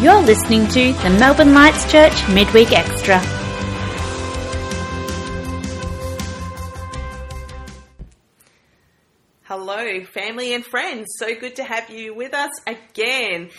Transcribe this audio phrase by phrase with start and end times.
[0.00, 3.18] You're listening to the Melbourne Lights Church Midweek Extra.
[9.42, 11.08] Hello, family and friends.
[11.18, 13.50] So good to have you with us again.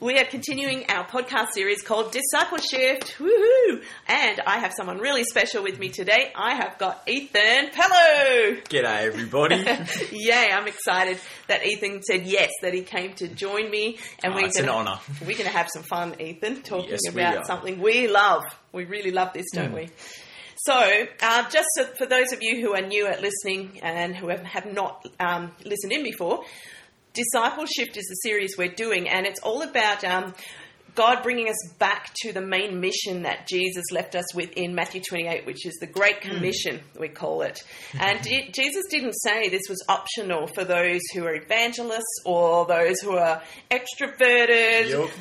[0.00, 3.04] We are continuing our podcast series called Discipleship.
[3.18, 3.82] Woohoo!
[4.08, 6.32] And I have someone really special with me today.
[6.34, 8.62] I have got Ethan Pello.
[8.64, 9.56] G'day, everybody.
[10.12, 11.18] Yay, I'm excited
[11.48, 13.98] that Ethan said yes, that he came to join me.
[14.24, 15.00] And Oh, we're it's an gonna, honour.
[15.20, 17.44] We're going to have some fun, Ethan, talking Yes, about are.
[17.44, 18.44] something we love.
[18.72, 19.90] We really love this, don't we?
[20.64, 20.72] So,
[21.22, 24.44] uh, just so, for those of you who are new at listening and who have,
[24.44, 26.42] have not um, listened in before,
[27.12, 30.32] Discipleship is the series we're doing, and it's all about um,
[30.94, 35.00] God bringing us back to the main mission that Jesus left us with in Matthew
[35.08, 37.62] 28, which is the Great Commission, we call it.
[37.98, 43.00] And Je- Jesus didn't say this was optional for those who are evangelists or those
[43.00, 44.90] who are extroverted.
[44.90, 45.10] Yup.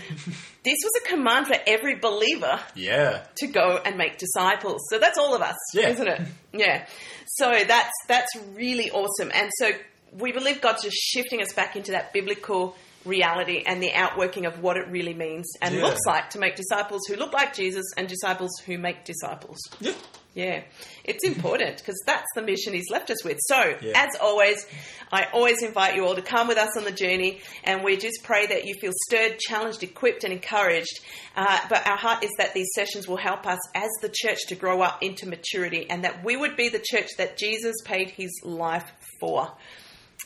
[0.62, 3.24] This was a command for every believer Yeah.
[3.38, 4.82] to go and make disciples.
[4.90, 5.88] So that's all of us, Yeah.
[5.88, 6.22] isn't it?
[6.54, 6.86] Yeah.
[7.28, 9.32] So that's that's really awesome.
[9.34, 9.70] And so
[10.18, 14.62] we believe God's just shifting us back into that biblical reality and the outworking of
[14.62, 15.84] what it really means and Yeah.
[15.84, 19.58] looks like to make disciples who look like Jesus and disciples who make disciples.
[19.80, 19.96] Yep.
[20.36, 20.62] Yeah,
[21.04, 23.38] it's important because that's the mission he's left us with.
[23.48, 23.94] So, Yeah.
[23.96, 24.66] as always,
[25.12, 28.20] I always invite you all to come with us on the journey, and we just
[28.24, 31.00] pray that you feel stirred, challenged, equipped, and encouraged.
[31.36, 34.56] Uh, but our heart is that these sessions will help us as the church to
[34.56, 38.30] grow up into maturity, and that we would be the church that Jesus paid his
[38.44, 39.52] life for.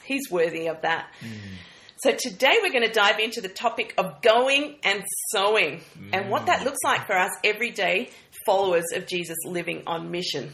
[0.05, 1.07] He's worthy of that.
[1.21, 1.29] Mm.
[1.97, 6.47] So today we're going to dive into the topic of going and sowing and what
[6.47, 6.65] that mm.
[6.65, 8.09] looks like for us everyday
[8.45, 10.51] followers of Jesus living on mission.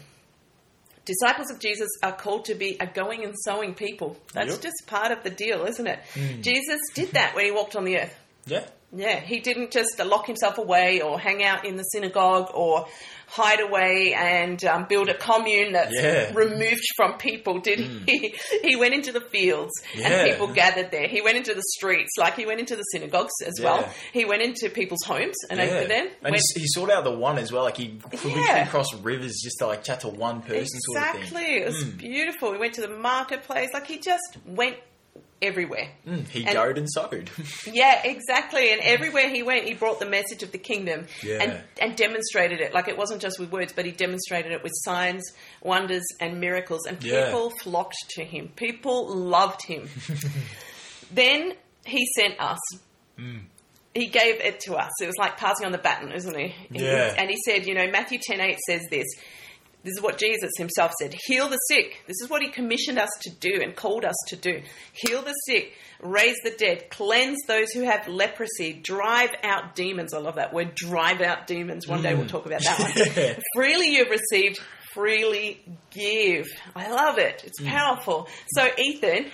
[1.06, 4.16] Disciples of Jesus are called to be a going and sowing people.
[4.34, 4.62] That's Yep.
[4.62, 6.00] just part of the deal, isn't it?
[6.14, 6.44] Mm.
[6.44, 8.16] Jesus did that when he walked on the earth.
[8.46, 8.66] Yeah.
[8.92, 12.88] Yeah, he didn't just lock himself away or hang out in the synagogue or
[13.28, 16.34] hide away and um, build a commune that's Yeah.
[16.34, 18.34] removed from people, did he?
[18.64, 20.08] He went into the fields Yeah.
[20.10, 21.08] and people gathered there.
[21.08, 23.66] He went into the streets, like he went into the synagogues as Yeah.
[23.66, 23.90] well.
[24.12, 25.66] He went into people's homes and yeah.
[25.68, 26.08] over them.
[26.24, 27.66] And went- he, he sorted out the one as well.
[27.66, 31.58] Like he literally crossed rivers just to like chat to one person sort of exactly.
[31.58, 32.54] It was beautiful.
[32.54, 33.70] He went to the marketplace.
[33.76, 34.78] Like he just went
[35.42, 35.88] everywhere.
[36.08, 37.30] Mm, he And- goed and sowed.
[37.72, 38.72] Yeah, exactly.
[38.74, 41.42] And everywhere he went, he brought the message of the kingdom Yeah.
[41.42, 42.74] and, and demonstrated it.
[42.74, 45.24] Like it wasn't just with words, but he demonstrated it with signs,
[45.62, 46.82] wonders, and miracles.
[46.88, 47.26] And Yeah.
[47.26, 48.50] people flocked to him.
[48.56, 49.88] People loved him.
[51.12, 51.54] then
[51.86, 52.60] he sent us.
[53.18, 53.42] Mm.
[53.96, 54.92] He gave it to us.
[55.02, 56.48] It was like passing on the baton, isn't he?
[56.72, 57.14] He- Yeah.
[57.18, 59.08] And he said, you know, Matthew 10 8 says this.
[59.84, 62.04] This is what Jesus himself said heal the sick.
[62.06, 64.62] This is what he commissioned us to do and called us to do.
[64.94, 70.14] Heal the sick, raise the dead, cleanse those who have leprosy, drive out demons.
[70.14, 71.88] I love that word, drive out demons.
[71.88, 72.30] One day we'll mm.
[72.30, 73.36] talk about that one.
[73.56, 74.60] Freely you've received,
[74.94, 75.62] freely
[75.92, 76.48] give.
[76.76, 77.44] I love it.
[77.46, 78.28] It's powerful.
[78.56, 79.32] So, Ethan,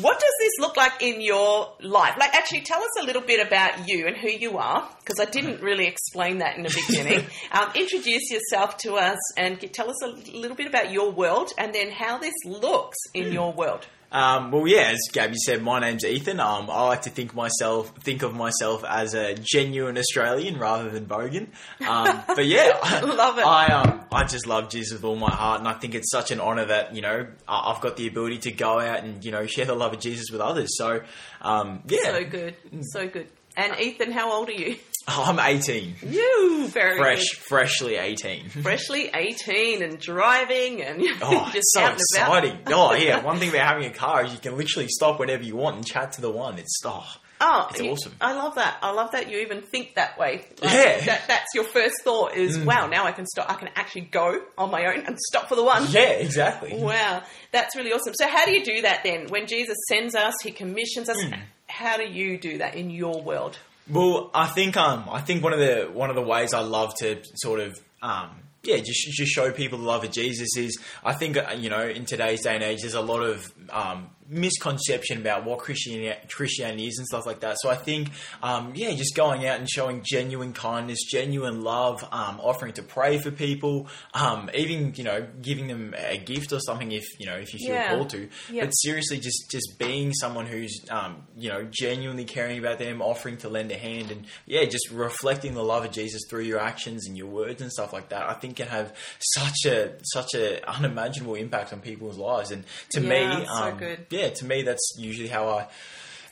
[0.00, 2.14] what does this look like in your life?
[2.18, 5.30] Like, actually, tell us a little bit about you and who you are, because I
[5.30, 7.24] didn't really explain that in the beginning.
[7.52, 11.72] um, introduce yourself to us and tell us a little bit about your world and
[11.72, 13.86] then how this looks in your world.
[14.12, 16.40] Um, well, yeah, as Gabby said, my name's Ethan.
[16.40, 21.06] Um, I like to think myself, think of myself as a genuine Australian rather than
[21.06, 21.48] bogan.
[21.86, 23.46] Um, but yeah, I Love it.
[23.46, 26.30] I um, I just love Jesus with all my heart, and I think it's such
[26.30, 29.46] an honour that you know I've got the ability to go out and you know
[29.46, 30.76] share the love of Jesus with others.
[30.76, 31.00] So,
[31.42, 32.56] um, yeah, So good.
[32.92, 33.28] So good.
[33.56, 34.76] And Ethan, how old are you?
[35.08, 37.38] I'm 18, You very fresh, good.
[37.48, 38.48] freshly 18.
[38.48, 42.58] Freshly 18 and driving and Oh, just so exciting!
[42.68, 45.54] Oh yeah, one thing about having a car is you can literally stop whenever you
[45.56, 46.58] want and chat to the one.
[46.58, 47.04] It's oh,
[47.38, 48.14] Oh, It's you- awesome.
[48.20, 48.78] I love that.
[48.82, 50.46] I love that you even think that way.
[50.62, 50.98] Like, Yeah.
[50.98, 51.04] Mm.
[51.04, 53.50] That, that's your first thought is, wow, now I can stop.
[53.50, 55.84] I can actually go on my own and stop for the one.
[55.90, 56.72] yeah, exactly.
[56.74, 58.14] Wow, that's really awesome.
[58.14, 59.26] So, how do you do that then?
[59.28, 61.22] When Jesus sends us, He commissions us.
[61.22, 61.38] Mm.
[61.68, 63.58] How do you do that in your world?
[63.88, 66.94] Well, I think um, I think one of the one of the ways I love
[66.96, 68.30] to sort of um,
[68.64, 71.86] yeah, just just show people the love of Jesus is I think uh, you know
[71.86, 76.86] in today's day and age there's a lot of um, misconception about what Christianity, Christianity
[76.88, 77.56] is and stuff like that.
[77.60, 78.10] So I think
[78.42, 83.18] um, yeah, just going out and showing genuine kindness, genuine love, um, offering to pray
[83.18, 87.36] for people, um, even you know giving them a gift or something if you know
[87.36, 87.88] if you feel Yeah.
[87.94, 88.28] called to.
[88.50, 88.64] Yeah.
[88.64, 93.36] But seriously, just just being someone who's um, you know genuinely caring about them, offering
[93.38, 97.06] to lend a hand, and yeah, just reflecting the love of Jesus through your actions
[97.06, 98.28] and your words and stuff like that.
[98.28, 102.50] I think can have such a such a unimaginable impact on people's lives.
[102.50, 104.06] And to Yeah, me, so um, good.
[104.16, 105.66] Yeah, to me that's usually how I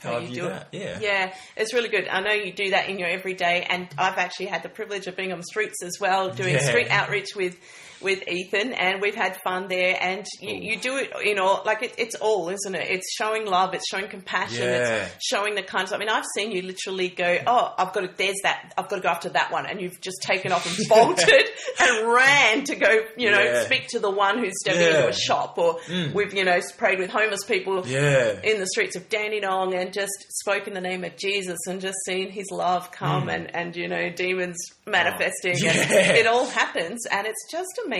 [0.01, 0.67] how, I view do that.
[0.71, 0.79] it.
[0.79, 0.99] Yeah.
[1.01, 2.07] Yeah, it's really good.
[2.07, 5.15] I know you do that in your everyday, and I've actually had the privilege of
[5.15, 6.59] being on the streets as well, doing Yeah.
[6.61, 7.57] street outreach with
[8.05, 9.97] with Ethan, and we've had fun there.
[9.99, 12.87] And you, you do it, you know, like it, it's all, isn't it?
[12.89, 15.07] It's showing love, it's showing compassion, Yeah.
[15.13, 15.91] it's showing the kinds.
[15.91, 18.09] I mean, I've seen you literally go, "Oh, I've got to.
[18.15, 18.73] There's that.
[18.77, 21.45] I've got to go after that one," and you've just taken off and bolted
[21.81, 23.63] and ran to go, you know, Yeah.
[23.65, 24.87] speak to the one who's stepping Yeah.
[24.87, 24.95] Mm.
[24.97, 25.79] into a shop, or
[26.13, 30.67] we've, you know, prayed with homeless people in the streets of Dandenong and just spoke
[30.67, 34.09] in the name of Jesus and just seen his love come and, and you know
[34.11, 35.65] demons manifesting Mm.
[35.65, 37.94] Oh, and it all happens and it's just amazing.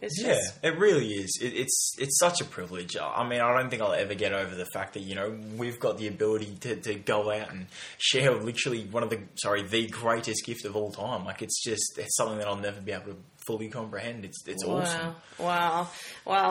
[0.00, 1.38] It's Yeah, just it really is.
[1.42, 2.96] It, it's it's such a privilege.
[3.00, 5.78] I mean, I don't think I'll ever get over the fact that you know we've
[5.80, 7.66] got the ability to, to go out and
[7.98, 11.24] share literally one of the sorry the greatest gift of all time.
[11.24, 13.16] Like it's just it's something that I'll never be able to
[13.46, 14.24] fully comprehend.
[14.24, 15.14] It's it's awesome.
[15.38, 15.88] Wow, wow,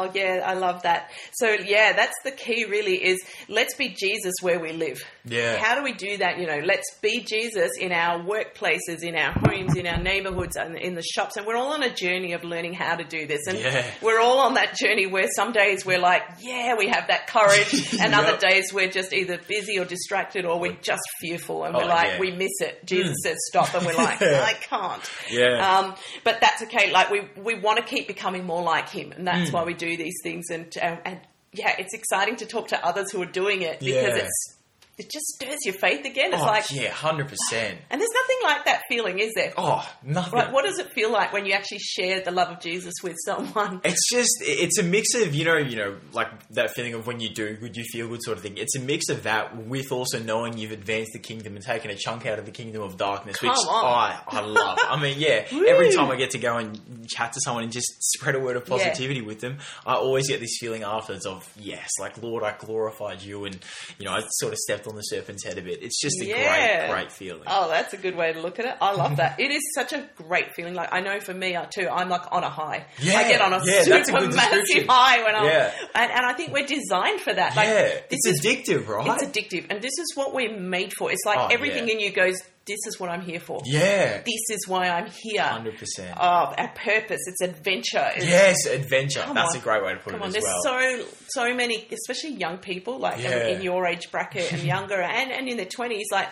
[0.06, 0.12] wow!
[0.14, 1.12] Yeah, I love that.
[1.34, 2.66] So yeah, that's the key.
[2.66, 5.00] Really, is let's be Jesus where we live.
[5.26, 5.58] Yeah.
[5.58, 6.40] How do we do that?
[6.40, 10.76] You know, let's be Jesus in our workplaces, in our homes, in our neighborhoods, and
[10.78, 11.38] in the shops.
[11.38, 13.46] And we're all on a journey of learning how to do this.
[13.48, 13.86] And Yeah.
[14.02, 17.96] we're all on that journey where some days we're like, yeah, we have that courage,
[18.02, 21.84] and other days we're just either busy or distracted, or we're just fearful, and we're
[21.84, 22.20] Oh, like, yeah.
[22.20, 22.86] we miss it.
[22.86, 25.12] Jesus says stop, and we're like, I can't.
[25.30, 25.78] Yeah.
[25.80, 26.81] Um, but that's okay.
[26.90, 29.96] Like we we want to keep becoming more like him, and that's why we do
[29.98, 30.50] these things.
[30.50, 31.20] And uh, and
[31.54, 34.24] yeah, it's exciting to talk to others who are doing it because Yeah.
[34.24, 34.58] it's
[34.98, 36.34] it just stirs your faith again.
[36.34, 37.80] It's Oh like, yeah, hundred percent.
[37.90, 39.54] and there's nothing like that feeling, is there?
[39.58, 40.38] Oh, nothing.
[40.38, 43.16] Like, what does it feel like when you actually share the love of Jesus with
[43.26, 43.82] someone?
[43.92, 47.20] It's just it's a mix of you know you know like that feeling of when
[47.20, 48.58] you do good you feel good sort of thing.
[48.58, 51.96] It's a mix of that with also knowing you've advanced the kingdom and taken a
[51.96, 53.86] chunk out of the kingdom of darkness, Come which on.
[53.86, 54.78] I I love.
[54.84, 57.88] I mean, yeah, every time I get to go and chat to someone and just
[58.14, 58.78] spread a word of Yeah.
[58.78, 63.22] positivity with them, I always get this feeling afterwards of yes, like Lord, I glorified
[63.22, 63.58] you, and
[63.98, 65.82] you know I sort of stepped on the serpent's head a bit.
[65.82, 66.88] It's just a Yeah.
[66.88, 67.44] great great feeling.
[67.48, 68.76] Oh, that's a good way to look at it.
[68.82, 69.40] I love that.
[69.40, 70.74] It is such a great feeling.
[70.74, 72.86] Like I know for me uh, too, I'm like on a high.
[73.00, 75.72] Yeah, I get on a yeah, that's a super massive high when I'm, Yeah.
[75.96, 77.56] and, and I think we're designed for that.
[77.56, 79.08] Like, yeah, this it's is addictive, right?
[79.22, 81.12] It's addictive, and this is what we're made for.
[81.12, 81.94] It's like Oh, everything yeah.
[81.96, 82.38] in you goes.
[82.72, 83.62] This is what I'm here for.
[83.66, 85.42] yeah, This is why I'm here.
[85.44, 86.18] hundred percent.
[86.18, 87.20] Oh, our purpose.
[87.28, 88.10] It's adventure.
[88.16, 89.24] It's, Yes, adventure.
[89.34, 89.62] That's on.
[89.62, 90.62] a great way to put Come it on, there's well.
[90.64, 93.48] so so many, especially young people like in- Yeah.
[93.48, 96.30] in your age bracket and younger, and, and in their twenties, like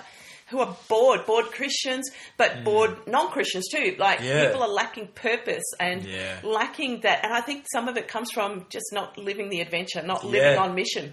[0.50, 3.96] who are bored, bored Christians, but bored non-Christians too.
[4.00, 4.26] Like Mm.
[4.26, 4.46] Yeah.
[4.48, 6.40] people are lacking purpose and Yeah.
[6.44, 10.02] lacking that, and I think some of it comes from just not living the adventure,
[10.02, 10.64] not living Yeah.
[10.64, 11.06] on mission.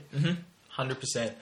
[0.77, 1.35] Hundred percent.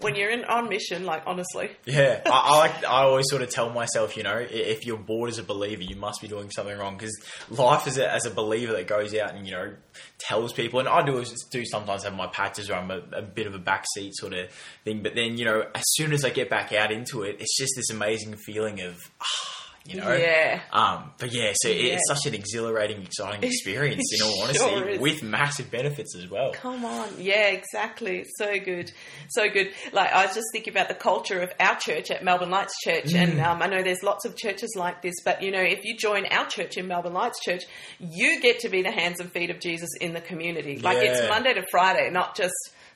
[0.00, 2.84] When you're in on mission, like honestly, Yeah, I, I like.
[2.88, 5.96] I always sort of tell myself, you know, if you're bored as a believer, you
[5.96, 6.96] must be doing something wrong.
[6.96, 7.14] Because
[7.50, 9.74] life as a, as a believer that goes out and you know
[10.18, 13.46] tells people, and I do do sometimes have my patches where I'm a, a bit
[13.46, 14.50] of a backseat sort of
[14.84, 15.02] thing.
[15.02, 17.74] But then you know, as soon as I get back out into it, it's just
[17.76, 18.96] this amazing feeling of.
[19.20, 20.60] Ah, you know, Yeah.
[20.72, 21.94] Um, but yeah, so Yeah.
[21.94, 24.02] it's such an exhilarating, exciting experience.
[24.14, 26.52] in all honesty, with massive benefits as well.
[26.52, 27.08] Come on.
[27.18, 28.24] Yeah, exactly.
[28.36, 28.92] So good.
[29.30, 29.72] So good.
[29.92, 33.12] Like, I was just thinking about the culture of our church at Melbourne Lights Church.
[33.14, 35.96] And um, I know there's lots of churches like this, but you know, if you
[35.96, 37.62] join our church in Melbourne Lights Church,
[37.98, 40.78] you get to be the hands and feet of Jesus in the community.
[40.78, 42.54] Like, it's Monday to Friday, not just.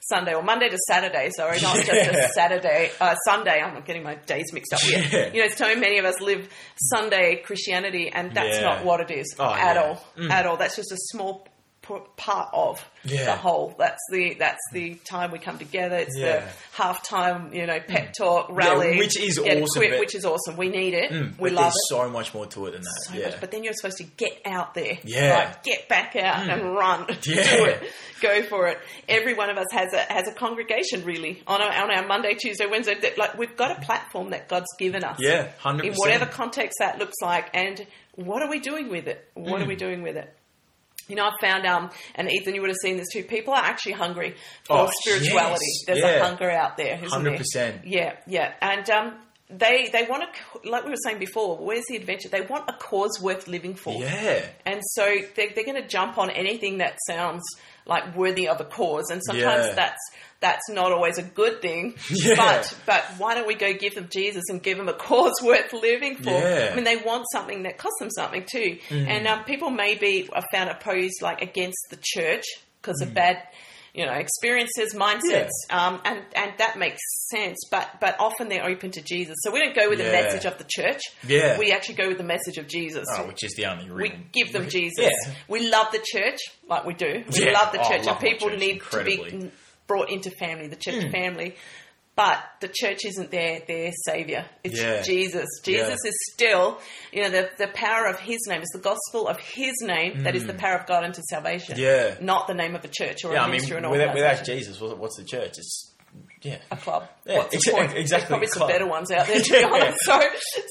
[0.09, 3.61] Sunday or Monday to Saturday, sorry, not just a Saturday, uh, Sunday.
[3.63, 4.99] I'm getting my days mixed up here.
[5.11, 5.27] Yeah.
[5.33, 8.63] You know, it's so many of us live Sunday Christianity, and that's Yeah.
[8.65, 9.83] not what it is Oh, at yeah.
[9.83, 10.31] all.
[10.31, 10.57] At all.
[10.57, 11.47] That's just a small
[12.17, 13.27] part of Yeah.
[13.27, 13.75] the whole.
[13.79, 15.97] That's the that's the time we come together.
[15.97, 16.41] It's Yeah.
[16.77, 20.57] the halftime, you know, pep talk rally, which is awesome, but- which is awesome.
[20.57, 21.11] We need it.
[21.11, 21.89] Mm, we love there's it.
[21.91, 23.03] so much more to it than that.
[23.09, 23.27] So yeah.
[23.31, 25.33] much, but then you're supposed to get out there, Yeah.
[25.33, 25.39] Mm.
[25.47, 27.79] like get back out and run, Yeah.
[28.21, 28.79] go for it.
[29.09, 32.35] Every one of us has a has a congregation really on our, on our Monday,
[32.35, 32.95] Tuesday, Wednesday.
[32.95, 35.85] That, like we've got a platform that God's given us, Yeah, 100%.
[35.85, 39.29] in whatever context that looks like, and what are we doing with it?
[39.35, 39.65] What Mm.
[39.65, 40.33] are we doing with it?
[41.09, 43.25] You know, I've found, um, and Ethan, you would have seen this too.
[43.25, 44.35] People are actually hungry
[44.65, 45.65] for Oh, spirituality.
[45.67, 46.21] yes, There's yeah.
[46.21, 47.39] a hunger out there, isn't there?
[47.39, 47.81] 100%.
[47.85, 49.15] Yeah, yeah, and um,
[49.51, 50.25] they they want
[50.63, 51.59] to, like we were saying before.
[51.59, 52.29] Where's the adventure?
[52.31, 54.01] They want a cause worth living for.
[54.01, 54.43] Yeah.
[54.65, 55.05] And so
[55.37, 57.43] they're, they're going to jump on anything that sounds
[57.87, 59.75] like worthy of a cause, and sometimes Yeah.
[59.75, 60.01] that's
[60.41, 61.95] that's not always a good thing.
[62.11, 62.35] Yeah.
[62.37, 65.73] But but why don't we go give them Jesus and give them a cause worth
[65.73, 66.31] living for?
[66.31, 66.69] Yeah.
[66.69, 66.73] Mm.
[66.73, 68.79] I mean, they want something that costs them something too.
[68.91, 72.45] And um, people maybe have found opposed like against the church
[72.81, 73.07] because Mm.
[73.09, 73.43] of bad.
[73.95, 76.99] You know, experiences, mindsets, um, and and that makes
[77.31, 77.59] sense.
[77.71, 80.59] But but often they're open to Jesus, so we don't go with the message of
[80.59, 81.01] the church.
[81.29, 81.59] Yeah.
[81.61, 83.07] we actually go with the message of Jesus.
[83.17, 84.11] Oh, which is the only real.
[84.13, 84.99] We give them Jesus.
[84.99, 85.33] Yeah.
[85.49, 87.23] We love the church, like we do.
[87.33, 87.53] We Yeah.
[87.53, 89.51] love the Oh, church, love and people church need to be
[89.87, 91.55] brought into family, the church family.
[92.17, 94.45] But the church isn't their their savior.
[94.63, 95.03] It's Yeah.
[95.03, 95.47] Jesus.
[95.65, 96.09] Jesus Yeah.
[96.11, 96.81] is still,
[97.13, 98.63] you know, the the power of His name.
[98.63, 101.77] is the gospel of His name that is the power of God unto salvation.
[101.77, 101.79] Mm.
[101.81, 102.15] Yeah.
[102.21, 104.15] not the name of a church or Yeah, a I mean, ministry or an without,
[104.15, 104.45] without.
[104.45, 105.59] Jesus, what's the church?
[105.59, 105.91] It's
[106.43, 107.09] yeah, a club.
[107.27, 107.95] Yeah, What's the point?
[107.97, 109.99] exactly, There's probably some better ones out there to be honest.
[110.03, 110.21] So,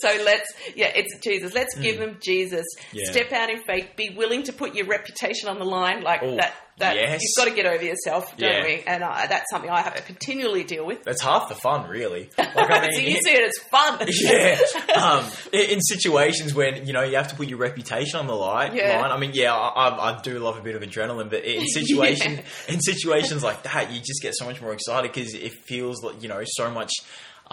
[0.02, 1.54] so let's yeah, it's Jesus.
[1.54, 2.64] Let's give him Jesus.
[2.76, 2.90] Mm.
[2.94, 3.12] Yeah.
[3.12, 3.90] Step out in faith.
[3.98, 6.54] Be willing to put your reputation on the line, like Oh, that.
[6.80, 7.20] That yes.
[7.22, 8.64] you've got to get over yourself, don't Yeah.
[8.64, 8.84] we?
[8.88, 11.04] And uh, that's something I have to continually deal with.
[11.04, 12.30] that's half the fun, really.
[12.38, 14.08] Like I mean, so you see it as fun.
[14.90, 15.02] yeah.
[15.02, 18.34] Um, in, in situations when you know you have to put your reputation on the
[18.36, 18.76] line.
[18.76, 19.02] Yeah.
[19.02, 21.66] line I mean, yeah, I, I, I do love a bit of adrenaline, but in
[21.68, 26.04] situations in situations like that, you just get so much more excited because it feels
[26.04, 26.92] like you know so much.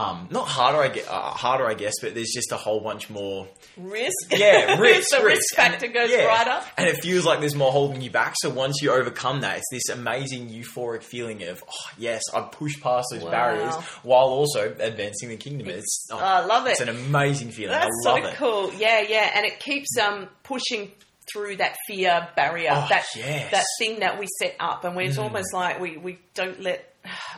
[0.01, 3.11] Um, not harder, I guess, uh, harder, I guess, but there's just a whole bunch
[3.11, 3.47] more.
[3.77, 4.13] risk.
[4.31, 5.11] Yeah, risk.
[5.11, 5.55] the risk, risk.
[5.55, 6.25] factor And- goes yeah.
[6.25, 6.67] right up.
[6.79, 8.35] and it feels like there's more holding you back.
[8.41, 12.81] So once you overcome that, it's this amazing euphoric feeling of, oh yes, I've pushed
[12.83, 13.31] past those Wow.
[13.31, 15.69] barriers while also advancing the kingdom.
[15.69, 16.71] It's, oh, I love it.
[16.73, 17.73] It's an amazing feeling.
[17.73, 18.35] That's I so it.
[18.37, 18.73] cool.
[18.75, 20.91] Yeah, yeah, and it keeps um pushing
[21.33, 23.49] through that fear barrier, Oh, that yes.
[23.49, 23.51] Mm.
[23.53, 26.87] that thing that we set up, and it's almost like we we don't let.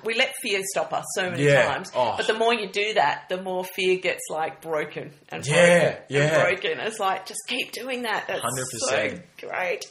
[0.04, 1.64] We let fear stop us so many Yeah.
[1.72, 2.14] times, Oh.
[2.16, 6.04] but the more you do that, the more fear gets like broken and Yeah, broken
[6.08, 6.20] yeah.
[6.22, 6.80] and broken.
[6.80, 8.26] It's like just keep doing that.
[8.26, 8.80] That's 100%.
[8.88, 9.84] so great,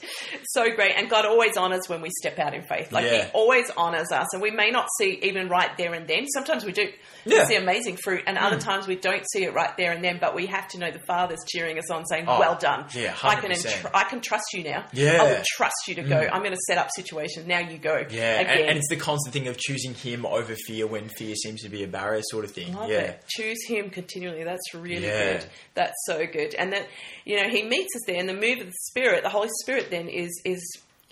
[0.46, 0.93] so great.
[0.96, 2.91] And God always honors when we step out in faith.
[2.91, 3.25] Like Yeah.
[3.25, 6.27] He always honors us, and we may not see even right there and then.
[6.27, 6.89] Sometimes we do.
[7.25, 7.43] Yeah.
[7.43, 7.48] Mm.
[7.48, 10.17] see amazing fruit, and other times we don't see it right there and then.
[10.20, 12.86] But we have to know the Father's cheering us on, saying, Oh, "Well done.
[12.93, 14.86] yeah, I can entr- I can trust you now.
[14.93, 15.17] Yeah.
[15.17, 15.20] Mm.
[15.20, 16.17] I will trust you to go.
[16.31, 17.46] I'm going to set up situations.
[17.48, 18.05] Now you go.
[18.10, 18.70] Yeah, and, again.
[18.70, 21.84] and it's the constant thing of choosing him over fear when fear seems to be
[21.84, 22.74] a barrier, sort of thing.
[22.74, 23.24] Love yeah, it.
[23.27, 24.43] Choose him continually.
[24.43, 25.34] That's really Yeah.
[25.34, 25.46] good.
[25.75, 26.55] That's so good.
[26.55, 26.88] And that
[27.25, 29.89] you know he meets us there, and the move of the Spirit, the Holy Spirit,
[29.89, 30.62] then is is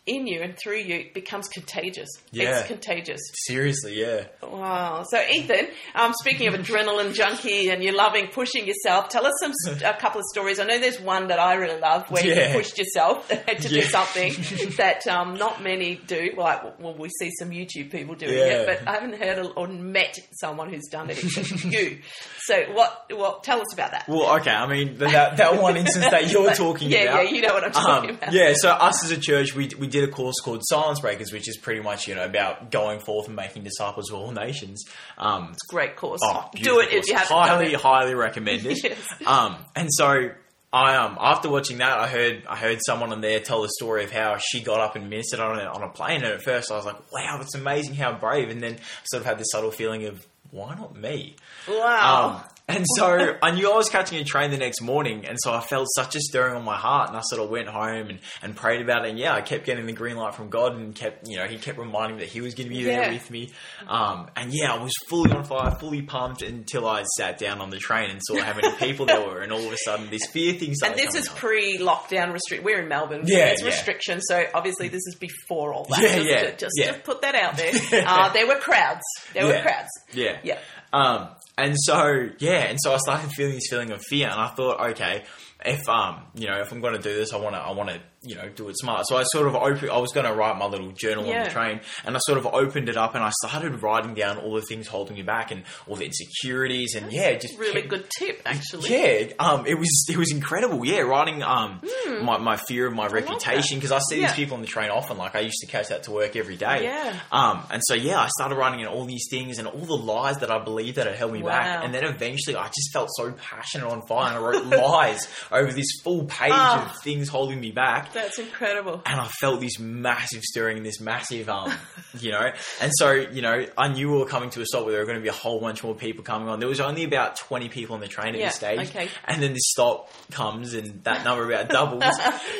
[0.09, 2.09] in you and through you becomes contagious.
[2.31, 2.59] Yeah.
[2.59, 3.21] It's contagious.
[3.47, 4.25] seriously, yeah.
[4.43, 5.05] Wow.
[5.09, 9.53] So, Ethan, um, speaking of adrenaline junkie and you're loving pushing yourself, tell us some
[9.85, 10.59] a couple of stories.
[10.59, 12.49] I know there's one that I really love where Yeah.
[12.49, 14.33] you pushed yourself to do something
[14.77, 16.31] that um, not many do.
[16.37, 18.45] Like, well, we see some YouTube people doing Yeah.
[18.45, 21.99] it, but I haven't heard or met someone who's done it except you.
[22.39, 23.05] So, what?
[23.11, 23.43] What?
[23.43, 24.05] Tell us about that.
[24.07, 24.51] Well, okay.
[24.51, 27.25] I mean, that that one instance that you're But- talking yeah, about.
[27.25, 28.33] yeah, you know what I'm talking Um, about.
[28.33, 31.47] yeah, so us as a church, we, we did a course called Silence Breakers, which
[31.47, 34.83] is pretty much you know about going forth and making disciples of all nations.
[35.17, 36.21] Um, it's a Great course.
[36.23, 38.77] Oh, do it if you haven't highly, highly recommended.
[38.83, 38.97] Yes.
[39.25, 40.29] Um, and so
[40.71, 44.03] I um after watching that, I heard I heard someone on there tell the story
[44.03, 46.17] of how she got up and ministered on a, on a plane.
[46.23, 47.95] And at first, I was like, "Wow, that's amazing!
[47.95, 51.35] How brave!" And then sort of had this subtle feeling of, "Why not me?"
[51.67, 52.43] Wow.
[52.45, 55.51] Um, and so I knew I was catching a train the next morning, and so
[55.53, 58.19] I felt such a stirring on my heart, and I sort of went home and,
[58.41, 59.09] and prayed about it.
[59.09, 61.57] And yeah, I kept getting the green light from God, and kept you know He
[61.57, 63.01] kept reminding me that He was going to be Yeah.
[63.01, 63.51] there with me.
[63.87, 67.69] Um, and yeah, I was fully on fire, fully pumped until I sat down on
[67.71, 70.25] the train and saw how many people there were, and all of a sudden this
[70.27, 70.99] fear thing started.
[70.99, 72.63] and this is pre-lockdown restrict.
[72.63, 73.23] We're in Melbourne.
[73.25, 73.67] Yeah, there's yeah.
[73.67, 74.23] restrictions.
[74.27, 76.01] So obviously this is before all that.
[76.01, 76.85] Yeah, just yeah, to, just, yeah.
[76.91, 77.71] just put that out there.
[78.09, 79.01] Uh, there were crowds.
[79.33, 79.89] There were crowds.
[80.13, 80.37] Yeah.
[80.43, 80.59] Yeah.
[80.91, 81.29] Um,
[81.63, 84.91] and so yeah, and so I started feeling this feeling of fear, and I thought,
[84.91, 85.23] okay,
[85.65, 87.89] if um, you know, if I'm going to do this, I want to, I want
[87.89, 89.05] to, you know, do it smart.
[89.07, 89.89] So I sort of opened.
[89.91, 92.45] I was going to write my little journal on the train, and I sort of
[92.47, 95.63] opened it up, and I started writing down all the things holding me back, and
[95.87, 98.89] all the insecurities, and yeah, just Really kept- good tip, actually.
[98.89, 100.83] yeah, um, it was it was incredible.
[100.85, 101.81] Yeah, writing um
[102.21, 104.19] my, my fear of my reputation because I see.
[104.19, 104.27] Yeah.
[104.27, 105.17] these people on the train often.
[105.17, 106.83] Like I used to catch that to work every day.
[106.83, 107.17] Yeah.
[107.31, 110.39] Um, and so yeah, I started writing in all these things and all the lies
[110.39, 111.51] that I believed that had held me Wow.
[111.51, 111.85] back.
[111.85, 115.71] And then eventually, I just felt so passionate on fire, and I wrote lies over
[115.71, 116.93] this full page Ah.
[116.95, 119.01] of things holding me back That's incredible.
[119.05, 121.73] and I felt this massive stirring this massive, um,
[122.19, 122.51] you know,
[122.81, 125.05] and so you know, I knew we were coming to a stop where there were
[125.07, 126.59] going to be a whole bunch more people coming on.
[126.59, 129.09] There was only about twenty people on the train at Yeah, this stage, okay.
[129.25, 132.03] and then this stop comes and that number about doubles,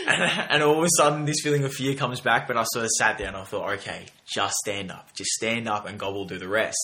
[0.08, 2.48] and, and all of a sudden this feeling of fear comes back.
[2.48, 5.68] But I sort of sat there and I thought, okay, just stand up, just stand
[5.68, 6.77] up, and God will do the rest.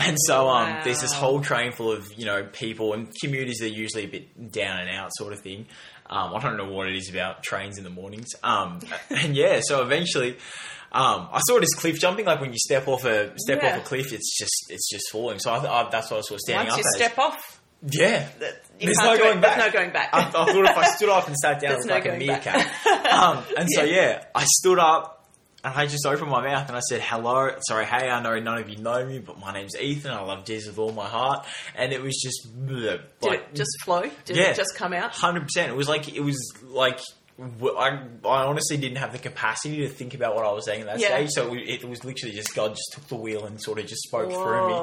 [0.00, 3.66] And so um, there's this whole train full of you know people and commuters that
[3.66, 5.66] are usually a bit down and out sort of thing.
[6.10, 8.28] Um, I don't know what it is about trains in the mornings.
[8.42, 10.32] Um, and yeah, so eventually,
[10.92, 12.24] um, I saw this cliff jumping.
[12.24, 13.74] Like when you step off a step Yeah.
[13.76, 15.38] off a cliff, it's just it's just falling.
[15.38, 16.96] So I, I, that's what I was sort of standing Once up you as.
[16.96, 17.60] step off,
[17.90, 18.28] yeah,
[18.80, 19.40] you There's no going it.
[19.42, 19.56] back.
[19.58, 20.10] There's no going back.
[20.12, 22.16] I, I thought if I stood up and sat down, it was no like a
[22.16, 22.66] meerkat.
[23.12, 25.17] um, and so yeah, I stood up
[25.64, 28.58] and I just opened my mouth and I said, "Hello, sorry, hey, I know none
[28.58, 30.10] of you know me, but my name's Ethan.
[30.12, 33.54] I love Jesus with all my heart." And it was just bleh, Did like it
[33.54, 34.02] just flow?
[34.24, 34.50] Did Yeah.
[34.50, 35.12] it just come out?
[35.12, 35.70] hundred percent.
[35.72, 37.00] It was like it was like
[37.40, 40.86] I, I honestly didn't have the capacity to think about what I was saying at
[40.86, 41.08] that Yeah.
[41.16, 41.28] stage.
[41.30, 44.02] So it, it was literally just God just took the wheel and sort of just
[44.02, 44.74] spoke through me.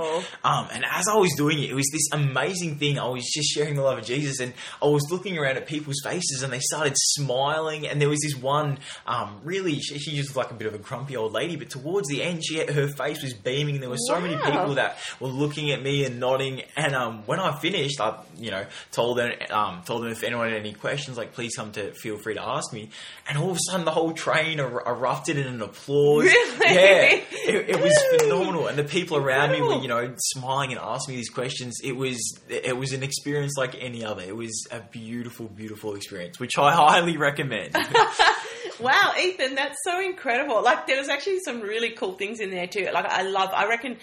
[0.44, 2.98] Um, and as I was doing it, it was this amazing thing.
[2.98, 6.00] I was just sharing the love of Jesus, and I was looking around at people's
[6.04, 7.88] faces, and they started smiling.
[7.88, 10.78] And there was this one, um, really, she, she was like a bit of a
[10.78, 13.76] grumpy old lady, but towards the end, she her face was beaming.
[13.76, 16.62] And There were so many people that were looking at me and nodding.
[16.78, 20.50] And um, when I finished, I you know told them um, told them if anyone
[20.50, 22.90] had any questions, like please come to feel free to ask me.
[23.28, 26.24] And all of a sudden, the whole train er- erupted in an applause.
[26.24, 26.74] Really?
[26.76, 28.68] Yeah, it, it was phenomenal.
[28.68, 31.80] And the people around me were you know smiling and asking me these questions.
[31.84, 32.18] It was
[32.50, 34.22] it was an experience like any other.
[34.22, 37.76] It was a beautiful, beautiful experience, which I highly recommend.
[38.80, 40.62] Wow, Ethan, that's so incredible.
[40.64, 42.88] Like, there was actually some really cool things in there too.
[42.94, 43.98] Like, I love, I reckon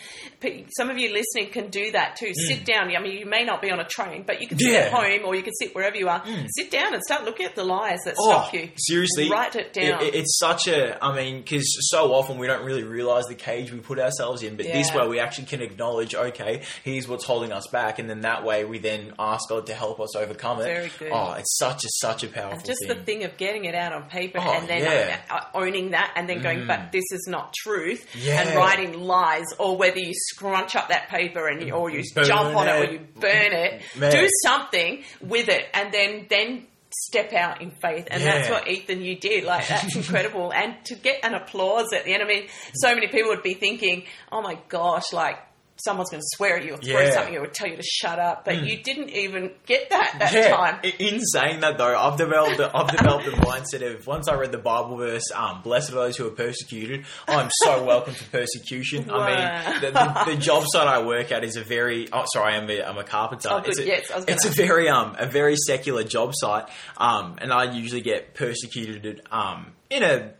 [0.76, 2.33] some of you listening can do that too.
[2.35, 2.95] Sit down.
[2.95, 4.73] I mean, you may not be on a train, but you can sit at.
[4.73, 4.88] Yeah.
[4.91, 4.97] Hmm.
[4.97, 6.23] home or you can sit wherever you are.
[6.57, 8.71] Sit down and start looking at the lies that Oh, stop you.
[8.76, 10.02] seriously, Write it down.
[10.02, 11.02] it- it's such a.
[11.05, 14.57] I mean, because so often we don't really realize the cage we put ourselves in,
[14.57, 18.21] but this way we actually can acknowledge, okay, here's what's holding us back, and then
[18.23, 20.64] that way we then ask God to help us overcome it.
[20.64, 21.12] Very good.
[21.12, 22.88] Oh, it's such a such a powerful And just thing.
[22.97, 25.21] the thing of getting it out on paper Oh, and then yeah.
[25.31, 28.40] uh, owning that and then going, but this is not truth, Yeah.
[28.42, 32.25] and writing lies, or whether you scrunch up that paper and you, or you Burn
[32.25, 32.88] jump on it.
[32.88, 34.12] or you burn it, Man.
[34.12, 38.07] do something with it, and then then step out in faith.
[38.11, 39.45] And that's what Ethan you did.
[39.45, 40.52] Like that's incredible.
[40.52, 43.54] And to get an applause at the end, I mean, so many people would be
[43.54, 45.38] thinking, oh my gosh, like.
[45.85, 47.11] Someone's going to swear at you or throw Yeah.
[47.11, 50.55] Something or tell you to shut up, but you didn't even get that that yeah.
[50.55, 50.81] time.
[50.99, 54.53] In saying that though, I've developed the, I've developed the mindset of once I read
[54.53, 59.11] the Bible verse, um, "Blessed are those who are persecuted." I'm so welcome to persecution.
[59.11, 62.09] I mean, the, the, the job site I work at is a very.
[62.12, 63.49] Oh, sorry, I'm a, I'm a carpenter.
[63.51, 63.62] Oh.
[63.65, 66.69] It's a, Yes, I was gonna it's a very um a very secular job site,
[66.97, 70.33] um, and I usually get persecuted um in a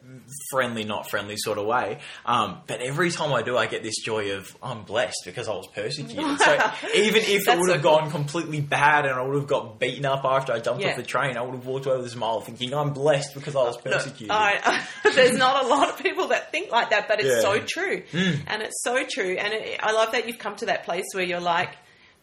[0.51, 1.99] friendly, not friendly sort of way.
[2.27, 5.53] Um, but every time I do, I get this joy of I'm blessed because I
[5.53, 6.39] was persecuted.
[6.41, 6.53] So
[6.95, 7.99] even if it would so have cool.
[7.99, 10.91] gone completely bad and I would have got beaten up after I jumped Yeah.
[10.91, 13.55] off the train, I would have walked away with a smile thinking I'm blessed because
[13.57, 14.31] I was Look, persecuted.
[14.31, 14.83] I,
[15.15, 17.41] there's not a lot of people that think like that, but it's Yeah.
[17.41, 19.37] so true, and it's so true.
[19.39, 21.71] And it, I love that you've come to that place where you're like,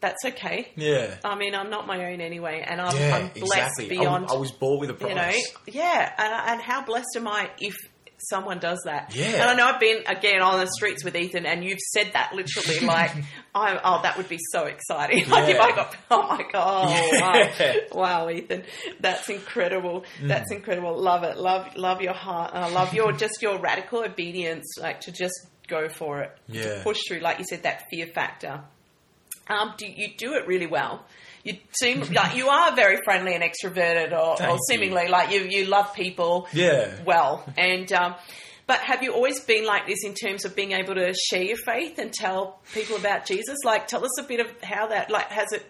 [0.02, 1.16] "That's okay." yeah.
[1.24, 3.90] I mean, I'm not my own anyway, and I'm, yeah, I'm blessed exactly.
[3.90, 4.24] Beyond.
[4.26, 5.10] was, I was born with a price.
[5.10, 5.32] you know,
[5.68, 7.76] yeah, and, and how blessed am I if
[8.22, 9.14] someone does that?
[9.16, 9.28] Yeah.
[9.34, 12.34] And I know I've been again on the streets with Ethan, and you've said that
[12.34, 13.12] literally, like,
[13.56, 15.26] I, oh, that would be so exciting.
[15.30, 17.76] Like if I got, oh my god, Yeah.
[17.92, 18.64] wow, wow, Ethan,
[19.00, 20.06] that's incredible.
[20.22, 20.28] Mm.
[20.28, 20.98] That's incredible.
[21.00, 21.38] Love it.
[21.38, 25.34] Love, love your heart, and I love your just your radical obedience, like to just
[25.68, 26.64] go for it, Yeah.
[26.76, 28.62] to push through, like you said, that fear factor.
[29.48, 31.06] Um, do you do it really well?
[31.44, 34.60] You seem like you are very friendly and extroverted, or, or you.
[34.68, 36.92] seemingly like you you love people Yeah.
[37.06, 37.44] well.
[37.58, 38.16] And um,
[38.68, 41.58] but have you always been like this in terms of being able to share your
[41.58, 43.58] faith and tell people about Jesus?
[43.66, 45.66] Like, tell us a bit of how that like has it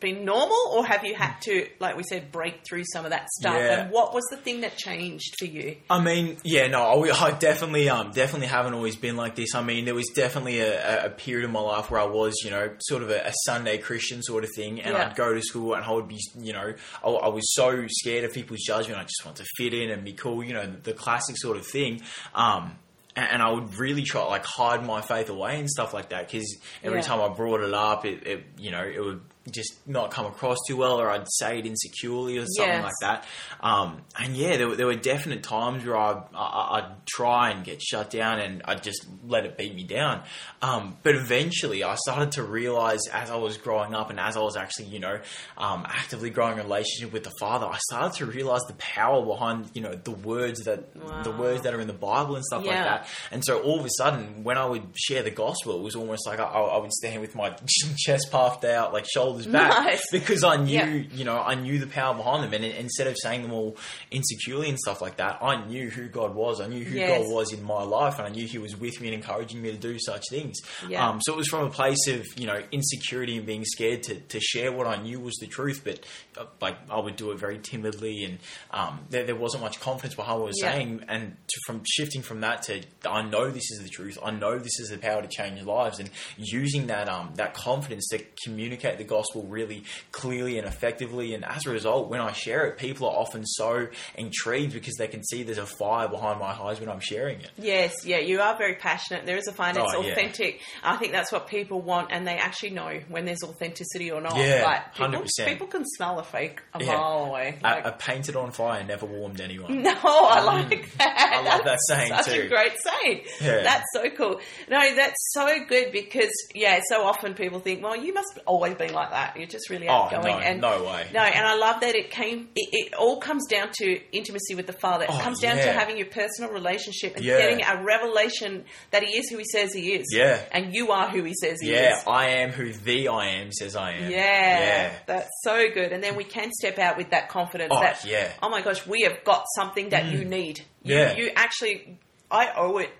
[0.00, 3.28] been normal, or have you had to, like we said, break through some of that
[3.30, 3.54] stuff?
[3.56, 3.82] Yeah.
[3.82, 5.76] And what was the thing that changed for you?
[5.88, 9.54] I mean, yeah, no, I, I definitely, um, definitely haven't always been like this.
[9.54, 12.50] I mean, there was definitely a, a- period in my life where I was, you
[12.50, 15.08] know, sort of a, a Sunday Christian sort of thing, and Yeah.
[15.08, 16.72] I'd go to school and I would be, you know,
[17.04, 18.98] I, I was so scared of people's judgment.
[18.98, 21.66] I just wanted to fit in and be cool, you know, the classic sort of
[21.66, 22.00] thing.
[22.34, 22.76] Um,
[23.16, 26.28] and, and I would really try like hide my faith away and stuff like that
[26.30, 27.04] because every Yeah.
[27.04, 29.20] time I brought it up, it, it, you know, it would
[29.52, 32.84] just not come across too well, or I'd say it insecurely or something Yes.
[32.84, 33.24] like that.
[33.60, 37.64] Um, and yeah, there, were- there were definite times where I'd, I- I'd try and
[37.64, 40.22] get shut down and I'd just let it beat me down.
[40.62, 44.40] Um, but eventually I started to realize as I was growing up and as I
[44.40, 45.20] was actually, you know,
[45.58, 49.70] um, actively growing a relationship with the Father, I started to realize the power behind,
[49.74, 50.92] you know, the words that,
[51.24, 53.06] the words that are in the Bible and stuff like that.
[53.30, 56.26] And so all of a sudden, when I would share the gospel, it was almost
[56.26, 57.50] like I, I would stand with my
[57.98, 60.10] chest puffed out, like shoulders back, Nice.
[60.10, 61.02] because I knew, Yeah.
[61.12, 62.52] you know, I knew the power behind them.
[62.54, 63.76] And in- instead of saying them all
[64.10, 66.60] insecurely and stuff like that, I knew who God was.
[66.60, 67.22] I knew who Yes.
[67.24, 69.70] God was in my life, and I knew He was with me and encouraging me
[69.70, 70.56] to do such things.
[70.88, 71.08] Yeah.
[71.08, 74.16] Um, so it was from a place of, you know, insecurity and being scared to,
[74.20, 76.00] to share what I knew was the truth, but
[76.36, 78.38] uh, like I would do it very timidly, and
[78.70, 80.72] um, there, there wasn't much confidence behind what I was Yeah.
[80.72, 81.04] saying.
[81.08, 84.18] And to, from shifting from that to, I know this is the truth.
[84.24, 88.08] I know this is the power to change lives, and using that um, that confidence
[88.08, 91.34] to communicate the gospel really clearly and effectively.
[91.34, 95.08] And as a result, when I share it, people are often so intrigued because they
[95.08, 97.50] can see there's a fire behind my eyes when I'm sharing it.
[97.56, 99.26] Yes, yeah, you are very passionate.
[99.26, 99.70] There is a fire.
[99.70, 100.12] It's Oh, yeah.
[100.12, 100.60] authentic.
[100.82, 104.36] I think that's what people want, and they actually know when there's authenticity or not.
[104.36, 105.46] Yeah, like, people, 100%.
[105.46, 106.96] people can smell a fake a Yeah.
[106.96, 107.58] mile away.
[107.62, 109.82] I, Like, I painted on fire, never warmed anyone.
[109.82, 111.16] no, I like that.
[111.16, 111.30] Mm.
[111.30, 112.42] I love that That's saying such too.
[112.42, 113.24] a great saying.
[113.40, 113.62] Yeah.
[113.62, 114.40] That's so cool.
[114.68, 118.74] No, that's so good because yeah, so often people think, well, you must have always
[118.74, 119.36] been like that.
[119.36, 121.06] You're just really Oh, no, and no way.
[121.12, 122.48] No, and I love that it came.
[122.54, 125.04] It, it all comes down to intimacy with the Father.
[125.04, 127.38] It Oh, comes down to having your personal relationship and Yeah.
[127.38, 130.06] getting a revelation that He is who He says He is.
[130.12, 130.40] Yeah.
[130.52, 132.04] and you are who He says He Yeah, is.
[132.06, 134.10] I am who the I am says I am.
[134.10, 134.92] Yeah, Yeah.
[135.06, 135.92] that's so good.
[135.92, 138.30] And then we can step out with that confidence Oh, that, yeah.
[138.42, 140.28] oh my gosh, we have got something that you mm.
[140.28, 140.60] need.
[140.82, 141.14] You, Yeah.
[141.16, 141.98] you actually,
[142.30, 142.90] I owe it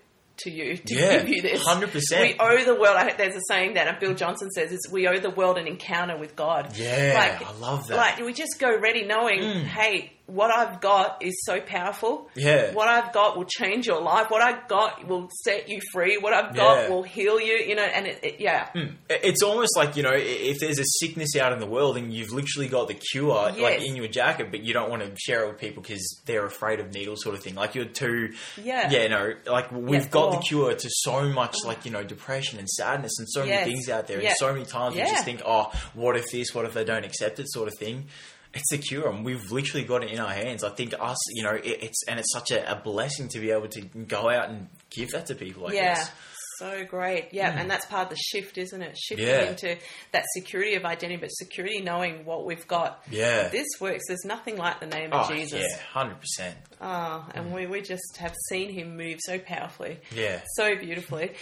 [0.45, 1.65] to you to Yeah, give you this.
[1.67, 2.21] 100%.
[2.21, 2.97] We owe the world.
[2.97, 6.17] I, there's a saying that Bill Johnson says is we owe the world an encounter
[6.19, 6.77] with God.
[6.77, 7.95] Yeah, like, I love that.
[7.95, 7.97] Mm.
[7.97, 12.29] Like we just go ready knowing, hey, what I've got is so powerful.
[12.35, 12.73] Yeah.
[12.73, 14.31] What I've got will change your life.
[14.31, 16.19] What I've got will set you free.
[16.19, 16.89] What I've got Yeah.
[16.91, 17.55] will heal you.
[17.67, 18.69] You know, and it, it, yeah.
[18.73, 18.95] Hmm.
[19.09, 22.33] It's almost like, you know, if there's a sickness out in the world and you've
[22.33, 25.49] literally got the cure like in your jacket, but you don't want to share it
[25.49, 27.55] with people because they're afraid of needles sort of thing.
[27.55, 28.91] Like you're too, Yeah.
[28.91, 32.59] yeah, no, like we've Yeah, got the cure to so much like, you know, depression
[32.59, 33.61] and sadness and so Yes.
[33.67, 34.21] many things out there.
[34.21, 37.05] And so many times we just think, oh, what if this, what if they don't
[37.05, 38.07] accept it sort of thing.
[38.53, 40.65] It's the cure, and we've literally got it in our hands.
[40.65, 43.51] I think us, you know, it, it's and it's such a, a blessing to be
[43.53, 45.69] able to go out and give that to people.
[45.69, 45.95] I Yeah.
[45.95, 46.11] guess.
[46.59, 47.29] So great.
[47.33, 47.59] Yeah, hmm.
[47.59, 48.95] and that's part of the shift, isn't it?
[48.99, 49.27] Shifting.
[49.27, 49.49] Yeah.
[49.49, 49.79] into
[50.13, 53.03] that security of identity, but security knowing what we've got.
[53.11, 53.49] Yeah.
[53.49, 54.03] This works.
[54.09, 55.61] There's nothing like the name of Oh, Jesus.
[55.63, 56.57] yeah, hundred percent.
[56.81, 57.53] Oh, and hmm.
[57.55, 60.01] we, we just have seen him move so powerfully.
[60.15, 60.43] Yeah.
[60.57, 61.33] So beautifully.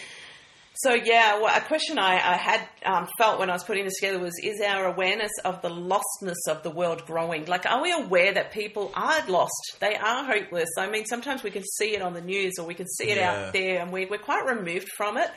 [0.81, 3.95] So yeah, well, a question I, I had um, felt when I was putting this
[3.99, 7.47] together was: Is our awareness of the lostness of the world growing?
[7.47, 9.77] Like, are we aware that people are lost?
[9.81, 10.69] They are hopeless.
[10.79, 13.17] I mean, sometimes we can see it on the news or we can see it
[13.17, 13.47] Yeah.
[13.47, 15.29] out there, and we, we're quite removed from it.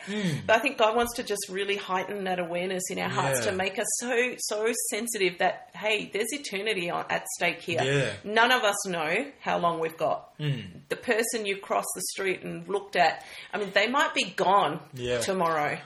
[0.46, 3.50] But I think God wants to just really heighten that awareness in our hearts Yeah.
[3.50, 7.82] to make us so so sensitive that hey, there's eternity on, at stake here.
[7.82, 8.12] Yeah.
[8.22, 10.28] None of us know how long we've got.
[10.38, 13.24] The person you cross the street and looked at,
[13.54, 15.20] I mean, they might be gone Yeah.
[15.32, 15.78] Tomorrow.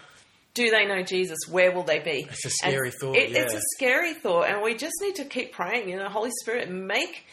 [0.55, 1.39] Do they know Jesus?
[1.51, 2.27] Where will they be?
[2.31, 5.25] It's a scary And thought, it- It's a scary thought, and we just need to
[5.25, 5.89] keep praying.
[5.89, 7.25] You know, Holy Spirit, make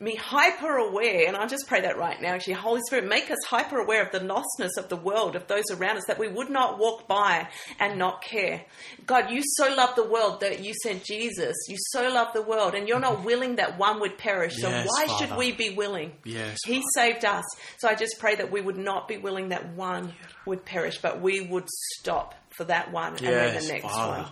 [0.00, 2.34] me hyper aware, and I just pray that right now.
[2.34, 5.64] Actually, Holy Spirit, make us hyper aware of the lostness of the world, of those
[5.72, 7.48] around us, that we would not walk by
[7.80, 8.64] and not care.
[9.06, 11.56] God, you so love the world that you sent Jesus.
[11.68, 13.24] You so love the world, and you're not mm-hmm.
[13.24, 14.56] willing that one would perish.
[14.58, 16.12] So Yes, why should we be willing?
[16.24, 17.44] Yes, He saved us.
[17.78, 20.14] So I just pray that we would not be willing that one
[20.46, 24.22] would perish, but we would stop for that one and then the next Father.
[24.22, 24.30] one.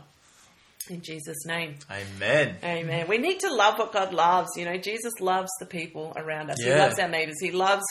[0.88, 1.74] In Jesus' name.
[1.90, 2.56] Amen.
[2.62, 3.08] Amen.
[3.08, 4.50] We need to love what God loves.
[4.56, 6.62] You know, Jesus loves the people around us.
[6.62, 7.40] He loves our neighbours.
[7.40, 7.84] He loves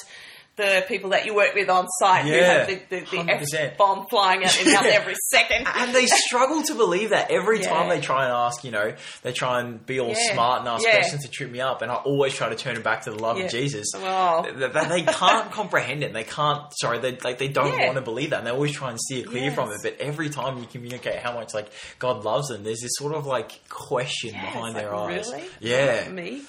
[0.57, 3.77] the people that you work with on site who Yeah, have the, the, the F
[3.77, 5.67] bomb flying at their mouth every second.
[5.67, 7.69] And they struggle to believe that every Yeah.
[7.69, 10.33] time they try and ask, you know, they try and be all Yeah.
[10.33, 12.83] smart and ask questions to trip me up, and I always try to turn it
[12.83, 13.87] back to the love of Jesus.
[13.95, 14.43] Oh.
[14.43, 14.67] They,
[15.01, 16.07] they- can't comprehend it.
[16.07, 16.61] and They can't.
[16.79, 19.23] Sorry, they like they don't want to believe that, and they always try and steer
[19.25, 19.55] clear Yes.
[19.55, 19.79] from it.
[19.83, 23.25] But every time you communicate how much like God loves them, there's this sort of
[23.25, 25.31] like question behind it's their like, eyes.
[25.31, 25.43] Really?
[25.59, 26.09] Yeah.
[26.09, 26.41] Me?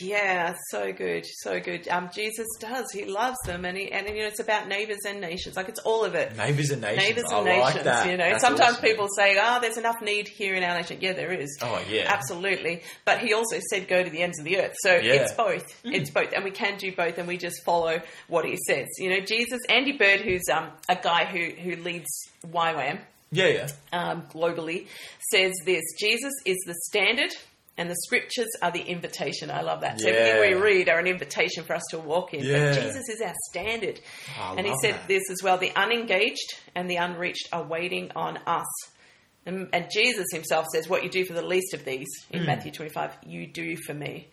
[0.00, 1.88] Yeah, so good, so good.
[1.88, 2.86] Um, Jesus does.
[2.92, 5.56] He loves them, and he, and you know, it's about neighbours and nations.
[5.56, 6.36] Like it's all of it.
[6.36, 7.06] Neighbours and nations.
[7.08, 8.10] Neighbours I and like nations, that.
[8.10, 8.30] you know.
[8.30, 8.82] That's Sometimes awesome.
[8.84, 11.58] people say, "Oh, there's enough need here in our nation." Yeah, there is.
[11.62, 12.04] Oh, yeah.
[12.12, 12.82] absolutely.
[13.04, 15.12] But he also said, "Go to the ends of the earth." So Yeah.
[15.14, 15.64] it's both.
[15.84, 18.86] It's both, and we can do both, and we just follow what he says.
[18.98, 19.60] You know, Jesus.
[19.68, 22.06] Andy Byrd, who's um, a guy who who leads
[22.46, 22.98] YWAM
[23.32, 23.68] Yeah, yeah.
[23.92, 24.86] um, globally,
[25.30, 27.30] says this: Jesus is the standard.
[27.78, 29.50] And the scriptures are the invitation.
[29.50, 30.00] I love that.
[30.00, 32.42] So everything we read are an invitation for us to walk in.
[32.42, 32.70] Yeah.
[32.70, 34.00] But Jesus is our standard.
[34.40, 35.08] I and he said that.
[35.08, 38.66] this as well the unengaged and the unreached are waiting on us.
[39.44, 42.46] And, and Jesus himself says, What you do for the least of these in Hmm.
[42.46, 44.28] Matthew 25, you do for me.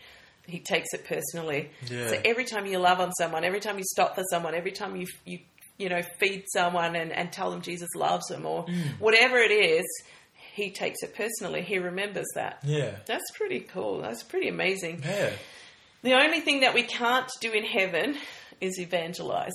[0.47, 1.69] He takes it personally.
[1.89, 2.08] Yeah.
[2.10, 4.95] So every time you love on someone, every time you stop for someone, every time
[4.95, 5.39] you, you,
[5.77, 8.82] you know, feed someone and, and tell them Jesus loves them or Hmm.
[8.99, 9.86] whatever it is,
[10.53, 11.63] he takes it personally.
[11.63, 12.59] He remembers that.
[12.63, 12.91] Yeah.
[13.07, 14.01] That's pretty cool.
[14.01, 15.01] That's pretty amazing.
[15.03, 15.31] Yeah.
[16.03, 18.15] The only thing that we can't do in heaven
[18.63, 19.54] is evangelized.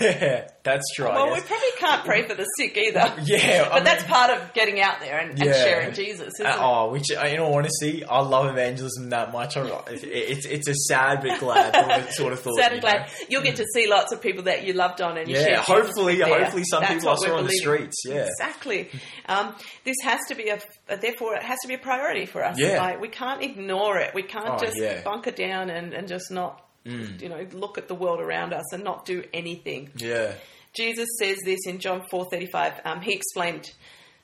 [0.00, 1.06] Yeah, that's true.
[1.06, 3.14] Well, we probably can't pray for the sick either.
[3.24, 6.50] Yeah, I but that's part of getting out there and, and sharing Jesus, isn't Uh,
[6.50, 6.58] it?
[6.60, 9.56] oh, which uh, in all honesty, I love evangelism that much.
[9.56, 12.56] I, it, it's it's a sad but glad sort of, thought.
[12.56, 13.06] Sad you and glad know?
[13.28, 16.20] you'll get to see lots of people that you loved on and you Yeah, hopefully,
[16.20, 17.96] hopefully, some That's people I saw on the streets.
[18.06, 18.90] Yeah, Exactly.
[19.28, 20.58] Um, this has to be a,
[20.96, 22.58] therefore, it has to be a priority for us.
[22.58, 22.78] Yeah.
[22.80, 24.14] Like, we can't ignore it.
[24.14, 25.02] We can't Oh, just yeah.
[25.02, 28.84] Bunker down and, and just not, you know, look at the world around us and
[28.84, 29.90] not do anything.
[29.96, 30.32] yeah,
[30.74, 32.80] Jesus says this in John 4:35.
[32.84, 33.70] Um, he explained,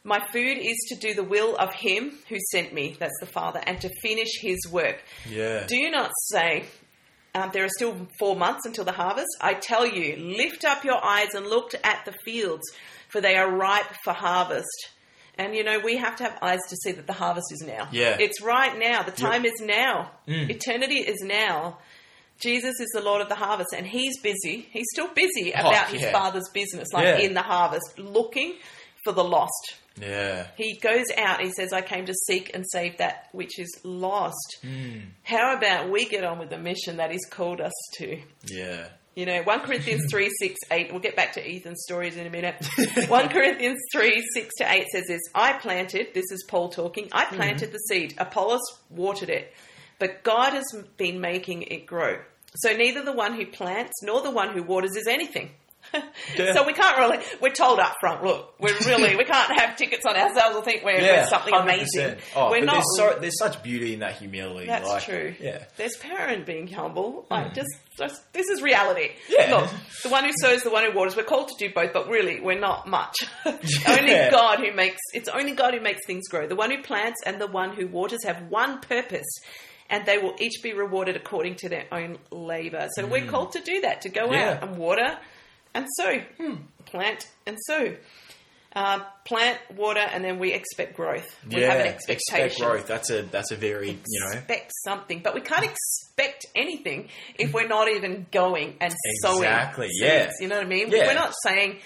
[0.05, 3.61] "My food is to do the will of him who sent me, that's the Father,
[3.67, 5.03] and to finish his work.
[5.29, 5.65] yeah.
[5.67, 6.65] Do not say,
[7.35, 9.29] um, there are still four months until the harvest.
[9.41, 12.65] I tell you, lift up your eyes and look at the fields,
[13.09, 14.91] for they are ripe for harvest.
[15.39, 17.89] And you know, we have to have eyes to see that the harvest is now.
[17.91, 18.19] Yeah.
[18.21, 19.03] It's right now.
[19.03, 20.11] The time is now.
[20.29, 20.51] Mm.
[20.51, 21.79] Eternity is now.
[22.43, 24.69] Jesus is the Lord of the harvest, and He's busy.
[24.71, 26.13] He's still busy about His Oh, yeah.
[26.13, 27.19] Father's business, like Yeah.
[27.19, 28.55] in the harvest, looking
[29.05, 29.75] for the lost.
[30.01, 30.47] yeah.
[30.57, 34.59] He goes out, he says, I came to seek and save that which is lost.
[34.63, 34.99] Hmm.
[35.23, 38.19] How about we get on with the mission that He's called us to?
[38.47, 38.89] Yeah.
[39.15, 40.91] You know, 1 Corinthians 3, 6, 8.
[40.91, 42.55] We'll get back to Ethan's stories in a minute.
[43.09, 47.27] 1 Corinthians 3, 6 to 8 says this I planted, this is Paul talking, I
[47.27, 47.73] planted Mm-hmm.
[47.73, 49.53] the seed, Apollos watered it,
[49.99, 50.65] but God has
[50.97, 52.21] been making it grow.
[52.55, 55.51] So neither the one who plants nor the one who waters is anything.
[56.39, 56.55] Yeah.
[56.55, 60.07] So we can't really, we're told up front, look, we're really, we can't have tickets
[60.07, 61.63] on ourselves or think we're, we're Yeah, something 100%.
[61.63, 62.17] amazing.
[62.35, 62.75] Oh, we're not.
[62.75, 64.67] There's, so, there's such beauty in that humility.
[64.67, 65.35] That's like, true.
[65.39, 65.59] Yeah.
[65.59, 65.65] Hmm.
[65.77, 67.27] There's power in being humble.
[67.31, 69.11] Like just, just this is reality.
[69.29, 69.55] Yeah.
[69.57, 69.71] Look,
[70.03, 71.17] the one who sows, the one who waters.
[71.17, 73.17] We're called to do both, but really we're not much.
[73.45, 75.01] only God who makes.
[75.13, 76.47] It's only God who makes things grow.
[76.47, 79.27] The one who plants and the one who waters have one purpose.
[79.93, 82.89] And they will each be rewarded according to their own labor.
[82.97, 84.33] So we're called to do that, to go Hmm.
[84.35, 84.51] Yeah.
[84.55, 85.19] out and water
[85.75, 86.21] and sow.
[86.87, 87.95] Plant and sow.
[88.75, 91.27] Uh, plant, water, and then we expect growth.
[91.47, 91.73] We yeah.
[91.73, 92.87] have an expectation Expect growth.
[92.87, 97.53] That's a that's a very you know expect something, but we can't expect anything if
[97.53, 99.43] we're not even going and sowing.
[99.45, 100.31] Exactly, yeah.
[100.41, 100.89] You know what I mean?
[100.91, 101.07] Yeah.
[101.07, 101.81] We're not saying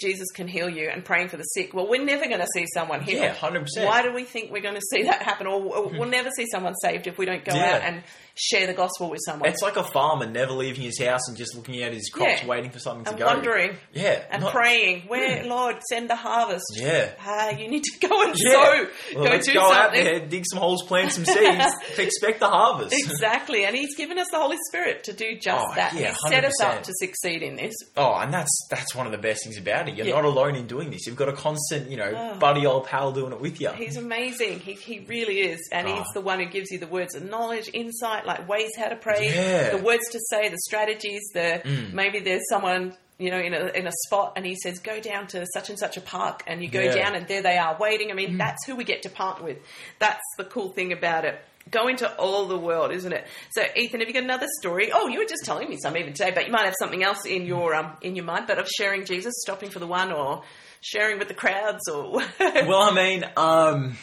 [0.00, 1.74] Jesus can heal you and praying for the sick.
[1.74, 3.22] Well, we're never going to see someone healed.
[3.22, 3.66] Yeah, 100%.
[3.84, 5.46] Why do we think we're going to see that happen?
[5.46, 7.76] Or or we'll never see someone saved if we don't go Yeah.
[7.76, 8.02] out and
[8.34, 9.48] share the gospel with someone.
[9.50, 12.46] It's like a farmer never leaving his house and just looking at his crops, Yeah.
[12.48, 13.26] waiting for something to go.
[13.28, 13.50] and go.
[13.50, 16.64] wondering Yeah, and not- praying, where Lord send the harvest?
[16.74, 17.10] Yeah.
[17.22, 18.52] Ah, you need to go and Yeah.
[18.52, 18.86] sow.
[19.16, 20.04] Well, go do go out something.
[20.04, 22.94] there, dig some holes, plant some seeds to expect the harvest.
[22.94, 25.92] Exactly, and He's given us the Holy Spirit to do just Oh, that.
[25.94, 27.74] yeah, he set us up to succeed in this.
[27.96, 29.89] Oh, and that's that's one of the best things about it.
[29.96, 30.14] You're Yeah.
[30.14, 31.06] not alone in doing this.
[31.06, 32.38] You've got a constant, you know, Oh.
[32.38, 33.70] buddy old pal doing it with you.
[33.70, 34.60] He's amazing.
[34.60, 36.12] He, he really is, and he's Oh.
[36.14, 39.30] the one who gives you the words of knowledge, insight, like ways how to pray,
[39.32, 39.70] Yeah.
[39.70, 41.22] the words to say, the strategies.
[41.34, 41.92] The Mm.
[41.92, 45.26] maybe there's someone you know in a in a spot, and he says, "Go down
[45.28, 46.92] to such and such a park," and you go Yeah.
[46.92, 46.94] Mm.
[46.94, 48.10] down, and there they are waiting.
[48.10, 49.58] I mean, that's who we get to partner with.
[49.98, 51.38] That's the cool thing about it.
[51.70, 53.26] Go into all the world, isn't it?
[53.52, 54.90] So, Ethan, have you got another story?
[54.92, 57.24] Oh, you were just telling me some even today, but you might have something else
[57.26, 58.46] in your um in your mind.
[58.46, 60.42] But of sharing Jesus, stopping for the one, or
[60.80, 63.96] sharing with the crowds, or well, I mean, um,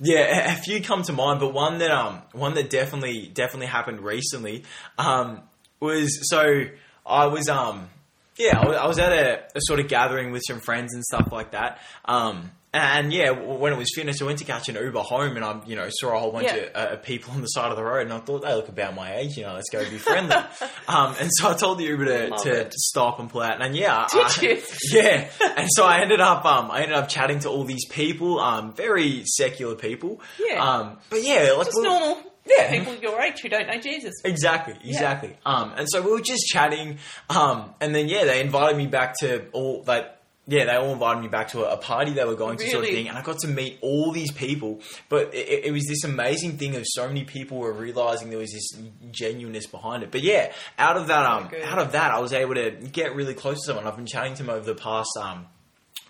[0.00, 4.00] yeah, a- few come to mind, but one that um, one that definitely definitely happened
[4.00, 4.64] recently
[4.98, 5.42] um,
[5.80, 6.64] was so
[7.06, 7.88] I was um,
[8.36, 11.04] yeah, I was, I was at a, a sort of gathering with some friends and
[11.04, 11.78] stuff like that.
[12.04, 15.44] Um, and yeah, when it was finished, I went to catch an Uber home, and
[15.44, 16.54] I, you know, saw a whole bunch Yeah.
[16.54, 18.94] of uh, people on the side of the road, and I thought they look about
[18.94, 20.34] my age, you know, let's go be friendly.
[20.88, 22.74] um, and so I told the Uber to, to it.
[22.74, 24.62] stop and pull out, and yeah, Did I- you?
[24.92, 28.40] yeah, and so I ended up, um, I ended up chatting to all these people,
[28.40, 30.62] um, very secular people, Yeah.
[30.62, 32.70] um, but yeah, like just normal Yeah.
[32.70, 34.12] people your age who don't know Jesus.
[34.24, 35.36] Exactly, exactly.
[35.46, 36.98] Um, and so we were just chatting,
[37.30, 40.10] um, and then yeah, they invited me back to all like.
[40.46, 42.84] Yeah, they all invited me back to a, a party they were going to, sort
[42.84, 44.80] of thing, and I got to meet all these people.
[45.08, 48.52] But it, it was this amazing thing of so many people were realizing there was
[48.52, 48.68] this
[49.10, 50.10] genuineness behind it.
[50.10, 53.32] But yeah, out of that, um, out of that, I was able to get really
[53.32, 53.86] close to someone.
[53.86, 55.46] I've been chatting to them over the past, um,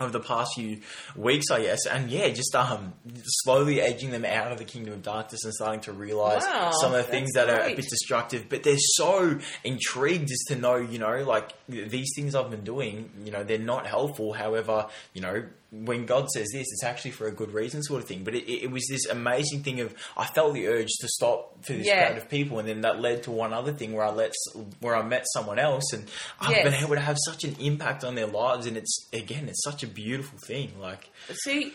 [0.00, 0.80] over the past few
[1.14, 5.02] weeks, I guess, and yeah, just um, slowly edging them out of the kingdom of
[5.02, 7.88] darkness and starting to realize Wow, some of the things that that's are a bit
[7.88, 12.64] destructive, but they're so intrigued as to know, you know, like these things I've been
[12.64, 14.33] doing, you know, they're not helpful.
[14.33, 15.44] However, you know,
[15.84, 18.22] when God says this, it's actually for a good reason, sort of thing.
[18.24, 21.72] But it, it was this amazing thing of I felt the urge to stop for
[21.72, 22.06] this Yeah.
[22.08, 24.32] crowd of people, and then that led to one other thing where I let
[24.80, 26.04] where I met someone else, and
[26.40, 26.64] ah, I've Yes.
[26.64, 29.82] been able to have such an impact on their lives, and it's again, it's such
[29.82, 30.72] a beautiful thing.
[30.80, 31.08] Like,
[31.42, 31.72] See,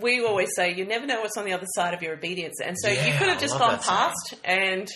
[0.00, 2.76] we always say you never know what's on the other side of your obedience, and
[2.78, 3.98] so you could have just gone saying.
[3.98, 4.88] past, and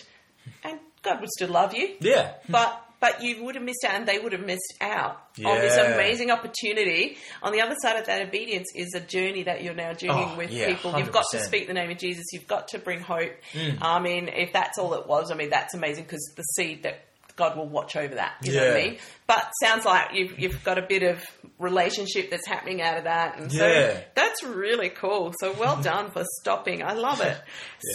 [0.64, 4.06] and God would still love you, yeah, but but you would have missed out, and
[4.06, 7.18] they would have missed out on this amazing opportunity.
[7.42, 10.36] On the other side of that obedience is a journey that you're now doing Oh,
[10.38, 10.96] with yeah, people.
[10.96, 12.24] You've got to speak the name of Jesus.
[12.32, 13.32] You've got to bring hope.
[13.54, 13.78] Mm.
[13.82, 17.04] I mean, if that's all it was, I mean, that's amazing because the seed that
[17.34, 18.34] God will watch over that.
[18.44, 18.98] You know what I mean?
[19.26, 21.24] But sounds like you've you've got a bit of
[21.58, 25.34] relationship that's happening out of that, and so that's really cool.
[25.40, 26.84] So well done for stopping.
[26.84, 27.36] I love it.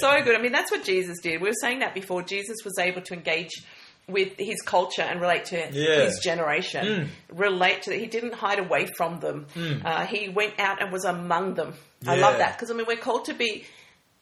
[0.02, 0.36] So good.
[0.36, 1.41] I mean, that's what Jesus did.
[1.41, 2.22] We were saying that before.
[2.22, 3.63] Jesus was able to engage
[4.08, 6.06] with his culture and relate to Yeah.
[6.06, 7.10] his generation.
[7.30, 8.00] Relate to that.
[8.00, 9.48] He didn't hide away from them.
[9.84, 11.74] Uh, he went out and was among them.
[12.08, 13.65] I love that because I mean, we're called to be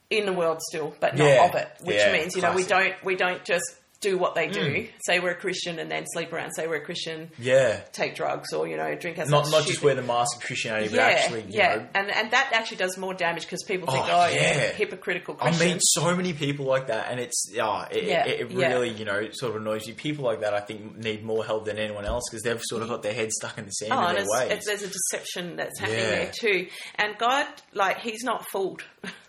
[0.10, 1.46] in the world still, but not Yeah.
[1.46, 1.68] of it.
[1.82, 2.12] Which Yeah.
[2.12, 3.66] means you know we don't we don't just
[4.10, 4.88] do what they do.
[5.06, 6.52] Say we're a Christian and then sleep around.
[6.54, 7.80] Say we're a Christian, Yeah.
[7.92, 9.18] take drugs or you know drink.
[9.20, 12.10] as Not not just wear the mask of Christianity, but actually, you yeah, know, and
[12.12, 14.72] and that actually does more damage because people think, Oh, oh, yeah, yeah.
[14.74, 15.68] hypocritical Christian.
[15.70, 18.68] I meet so many people like that, and it's yeah, it, Yeah, it, it yeah.
[18.68, 19.94] really you know sort of annoys you.
[19.94, 22.90] People like that, I think, need more help than anyone else because they've sort of
[22.90, 24.52] got their head stuck in the sand Oh, in and their it's, ways.
[24.52, 26.10] it's, there's a deception that's happening Yeah.
[26.10, 26.68] there too.
[26.96, 28.84] And God, like, He's not fooled.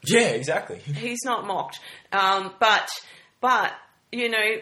[0.06, 0.78] yeah, exactly.
[0.94, 1.78] he's not mocked.
[2.12, 2.88] Um, but,
[3.40, 3.72] but
[4.12, 4.56] you know,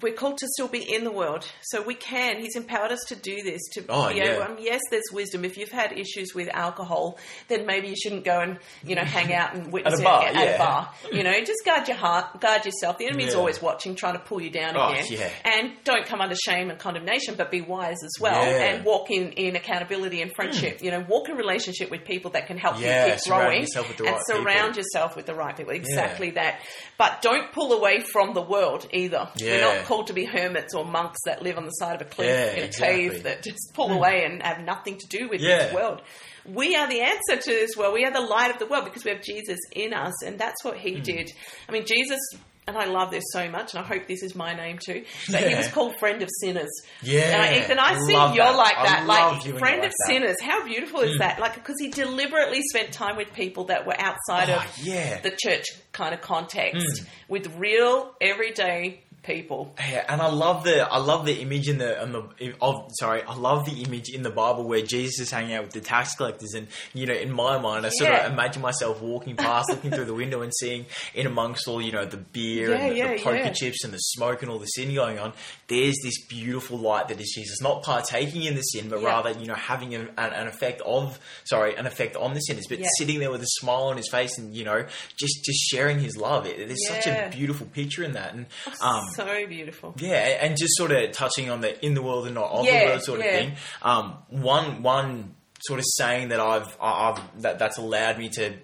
[0.00, 2.38] we're called to still be in the world, so we can.
[2.40, 3.60] He's empowered us to do this.
[3.72, 4.44] To Oh, be able, yeah.
[4.46, 5.44] um, yes, there's wisdom.
[5.44, 9.34] If you've had issues with alcohol, then maybe you shouldn't go and you know hang
[9.34, 10.40] out and witness At a it bar, at yeah.
[10.54, 10.94] a bar.
[11.12, 12.96] You know, just guard your heart, guard yourself.
[12.96, 13.38] The enemy's Yeah.
[13.38, 15.04] always watching, trying to pull you down Oh, again.
[15.10, 15.28] yeah.
[15.44, 19.32] And don't come under shame and condemnation, but be wise as well, and walk in
[19.32, 20.78] in accountability and friendship.
[20.82, 23.88] You know, walk in relationship with people that can help you keep surround growing yourself
[23.88, 24.76] with the and right surround people.
[24.78, 25.72] yourself with the right people.
[25.74, 26.60] Exactly that.
[26.96, 29.28] But don't pull away from the world either.
[29.40, 29.86] We're Yeah.
[29.86, 32.52] called to be hermits or monks that live on the side of a cliff Yeah,
[32.52, 33.08] in a exactly.
[33.08, 33.94] cave that just pull hmm.
[33.94, 35.64] away and have nothing to do with Yeah.
[35.64, 36.02] this world.
[36.44, 37.94] We are the answer to this world.
[37.94, 40.64] We are the light of the world because we have Jesus in us, and that's
[40.64, 40.76] what.
[40.76, 41.02] He hmm.
[41.02, 41.30] did.
[41.68, 42.18] I mean, Jesus.
[42.64, 45.02] And I love this so much, and I hope this is my name too.
[45.32, 46.70] But he was called friend of sinners.
[47.02, 48.56] Yeah, and I, Ethan, I I see love you're that.
[48.56, 50.06] like I that, love like friend like of that.
[50.06, 50.36] sinners.
[50.40, 51.18] How beautiful is hmm.
[51.18, 51.40] that?
[51.40, 55.20] Like because he deliberately spent time with people that were outside Oh, of yeah.
[55.20, 57.06] the church kind of context Mm.
[57.28, 59.74] with real everyday people.
[59.78, 63.22] Yeah, and I love the I love the image in the, in the of sorry
[63.22, 66.14] I love the image in the Bible where Jesus is hanging out with the tax
[66.14, 68.26] collectors and you know in my mind I sort Yeah.
[68.26, 71.92] of imagine myself walking past looking through the window and seeing in amongst all you
[71.92, 74.58] know the beer Yeah, and the, yeah, the poker chips and the smoke and all
[74.58, 75.32] the sin going on
[75.68, 79.46] there's this beautiful light that is Jesus not partaking in the sin but rather you
[79.46, 83.30] know having an, an, effect of sorry an effect on the sinners but sitting there
[83.30, 84.84] with a smile on his face and you know
[85.16, 86.46] just just sharing his love.
[86.46, 88.34] It, there's such a beautiful picture in that.
[88.34, 88.46] And
[88.80, 89.94] um so beautiful.
[89.98, 92.80] yeah, and just sort of touching on the in the world and not of Yeah,
[92.80, 93.36] the world sort of yeah.
[93.36, 93.52] thing.
[93.82, 95.34] Um, one one
[95.66, 98.54] sort of saying that I've I've that that's allowed me to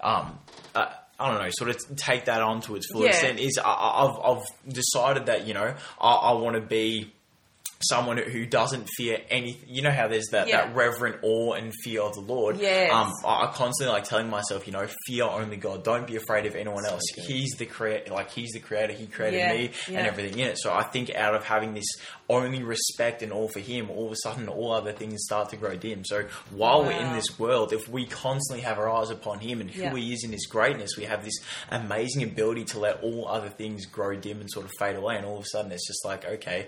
[0.00, 0.38] um,
[0.74, 0.86] uh,
[1.20, 3.08] I don't know, sort of take that on to its full Yeah.
[3.08, 3.70] extent is I,
[4.06, 7.12] I've I've decided that you know I, I want to be
[7.80, 9.68] someone who doesn't fear anything.
[9.68, 10.66] You know how there's that, Yeah.
[10.66, 12.58] that reverent awe and fear of the Lord.
[12.58, 12.92] Yes.
[12.92, 15.84] Um, I I constantly like telling myself, you know, fear only God.
[15.84, 17.02] Don't be afraid of anyone else.
[17.14, 17.24] good.
[17.24, 18.12] He's the creator.
[18.12, 18.92] Like He's the creator.
[18.92, 19.98] He created Yeah, me yeah.
[19.98, 20.58] and everything in it.
[20.58, 21.86] So I think out of having this
[22.28, 25.56] only respect and all for Him, all of a sudden all other things start to
[25.56, 26.04] grow dim.
[26.04, 29.70] So while we're in this world, if we constantly have our eyes upon Him and
[29.70, 29.94] who Yeah.
[29.94, 31.34] He is in His greatness, we have this
[31.70, 35.16] amazing ability to let all other things grow dim and sort of fade away.
[35.16, 36.66] And all of a sudden, it's just like, okay.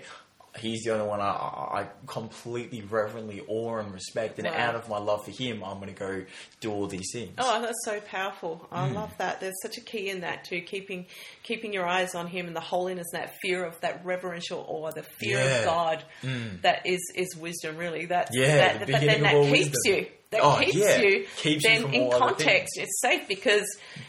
[0.59, 4.53] He's the only one I, I completely reverently awe and respect, and Wow.
[4.53, 6.25] out of my love for him, I'm going to go
[6.59, 7.35] do all these things.
[7.37, 8.67] Oh, that's so powerful.
[8.71, 8.93] I Mm.
[8.93, 9.39] love that.
[9.39, 11.05] There's such a key in that too, keeping
[11.43, 14.91] keeping your eyes on him and the holiness, and that fear of that reverential awe,
[14.91, 15.59] the fear Yeah.
[15.59, 16.03] of God.
[16.21, 16.61] Mm.
[16.63, 18.05] That is is wisdom, really.
[18.07, 19.95] That's Yeah, that, the but then that keeps wisdom.
[19.95, 20.07] you.
[20.31, 21.01] That Oh, keeps yeah.
[21.01, 21.25] you.
[21.37, 23.65] Keeps you then from in context, it's safe because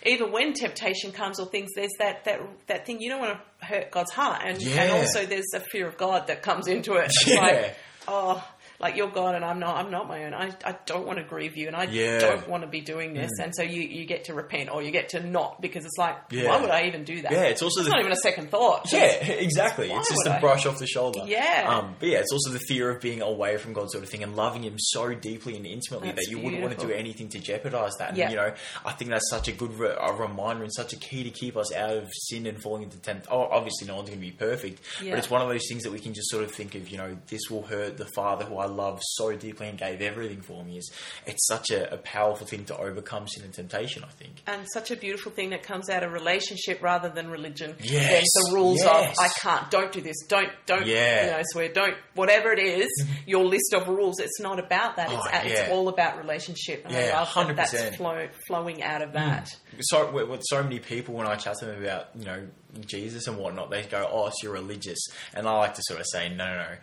[0.06, 3.40] even when temptation comes or things, there's that that that thing you don't want to
[3.62, 7.12] hurt God's heart, and and also there's a fear of God that comes into it.
[7.26, 7.40] Yeah.
[7.40, 7.76] like,
[8.08, 8.51] oh.
[8.82, 9.76] Like you're God and I'm not.
[9.76, 10.34] I'm not my own.
[10.34, 12.18] I, I don't want to grieve you, and I Yeah.
[12.18, 13.30] don't want to be doing this.
[13.40, 16.16] And so you, you get to repent or you get to not because it's like,
[16.30, 16.48] Yeah.
[16.48, 17.30] why would I even do that?
[17.30, 18.90] Yeah, it's also It's the- not even a second thought.
[18.92, 19.90] Yeah, exactly.
[19.90, 20.40] It's just a I?
[20.40, 21.20] brush off the shoulder.
[21.26, 21.64] Yeah.
[21.68, 24.22] Um, but yeah, it's also the fear of being away from God sort of thing
[24.24, 27.28] and loving Him so deeply and intimately That's that you wouldn't want to do anything
[27.30, 28.10] to jeopardize that.
[28.18, 28.52] And, you know,
[28.84, 31.56] I think that's such a good re- a reminder and such a key to keep
[31.56, 33.28] us out of sin and falling into tempt.
[33.30, 35.10] Oh, obviously, no one's going to be perfect, Yeah.
[35.10, 36.88] but it's one of those things that we can just sort of think of.
[36.88, 40.40] You know, this will hurt the Father who I love so deeply and gave everything
[40.40, 40.78] for me.
[40.78, 40.90] Is
[41.26, 44.04] it's such a, a powerful thing to overcome sin and temptation.
[44.04, 44.42] I think.
[44.46, 47.74] And such a beautiful thing that comes out of relationship rather than religion.
[47.80, 49.16] Yes, Than the rules yes.
[49.18, 51.24] of I can't, don't do this, don't, don't, Yeah.
[51.26, 52.88] you know, swear, don't, whatever it is,
[53.26, 54.18] your list of rules.
[54.20, 55.10] It's not about that.
[55.12, 55.68] It's, Oh, it's yeah.
[55.74, 56.84] all about relationship.
[56.84, 57.70] And Yeah, I love that 100%.
[57.72, 59.46] that's flow, flowing out of that.
[59.74, 59.78] Mm.
[59.80, 62.46] so with, with so many people when I chat to them about you know
[62.86, 64.98] Jesus and whatnot, they go, "Oh, so you're religious,"
[65.34, 66.76] and I like to sort of say, "No, no, no.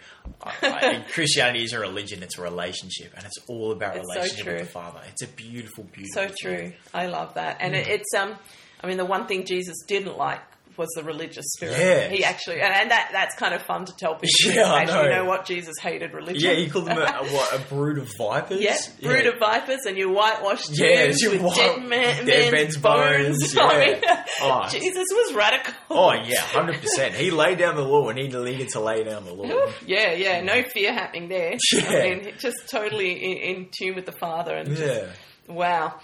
[0.44, 4.14] I, I, Christianity is a religion; it's a relationship, and it's all about It's so
[4.16, 4.66] relationship with true.
[4.66, 5.02] the Father.
[5.10, 6.14] It's a beautiful, beautiful.
[6.24, 6.36] So thing.
[6.42, 6.74] true.
[6.94, 7.58] I love that.
[7.60, 8.36] And it, it's um
[8.84, 10.42] I mean the one thing Jesus didn't like
[10.80, 11.78] was the religious spirit.
[11.78, 12.10] Yeah.
[12.10, 14.30] He actually and, that that's kind of fun to tell people.
[14.56, 15.16] Yeah, I actually, you know.
[15.18, 16.42] know what Jesus hated religion.
[16.42, 18.62] Yeah, he called them a, a, what, a brood of vipers.
[18.62, 22.52] Yeah, brood of vipers and your whitewashed Yeah, tombs your with white- dead, man, dead
[22.52, 23.54] men's men's bones.
[23.54, 24.68] bones, I mean, Oh.
[24.72, 25.74] Jesus was radical.
[25.92, 27.14] Oh yeah, hundred percent.
[27.14, 29.72] He laid down the law, and he needed to lay down the law.
[29.86, 31.58] Yeah, yeah, no fear happening there.
[31.74, 31.82] Yeah.
[31.90, 35.08] I mean, just totally in, in tune with the Father and just Yeah.
[35.54, 36.00] Wow,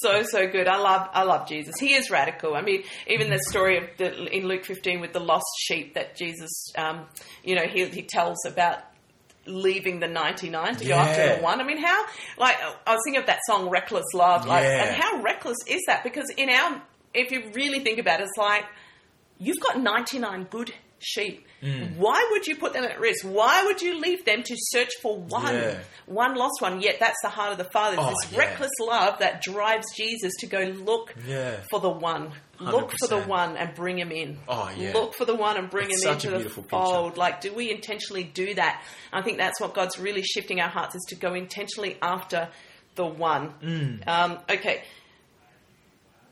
[0.00, 0.66] so so good.
[0.68, 1.74] I love I love Jesus.
[1.78, 2.54] He is radical.
[2.54, 6.16] I mean, even the story of the, in Luke fifteen with the lost sheep that
[6.16, 7.06] Jesus, um,
[7.44, 8.78] you know, he he tells about
[9.46, 11.36] leaving the ninety nine to go after Yeah.
[11.36, 11.60] the one.
[11.60, 12.04] I mean, how
[12.36, 14.84] like I was thinking of that song "Reckless Love," like, Yeah.
[14.84, 16.04] and how reckless is that?
[16.04, 16.82] Because in our,
[17.14, 18.64] if you really think about it, it's like
[19.38, 21.46] you've got ninety nine good sheep.
[21.62, 21.96] Mm.
[21.96, 23.24] Why would you put them at risk?
[23.24, 25.78] Why would you leave them to search for one, Yeah.
[26.06, 26.80] one lost one?
[26.80, 27.96] Yet that's the heart of the Father.
[27.96, 28.38] It's Oh, this yeah.
[28.38, 31.56] reckless love that drives Jesus to go look Yeah.
[31.70, 32.32] for the one.
[32.60, 34.38] Look for the one and bring him in.
[34.48, 34.92] Oh, yeah.
[34.92, 36.76] Look for the one and bring It's him such a into the beautiful picture.
[36.76, 37.16] fold.
[37.16, 38.82] Like, do we intentionally do that?
[39.12, 42.48] I think that's what God's really shifting our hearts is to go intentionally after
[42.96, 43.54] the one.
[43.62, 44.08] Mm.
[44.08, 44.82] Um, okay.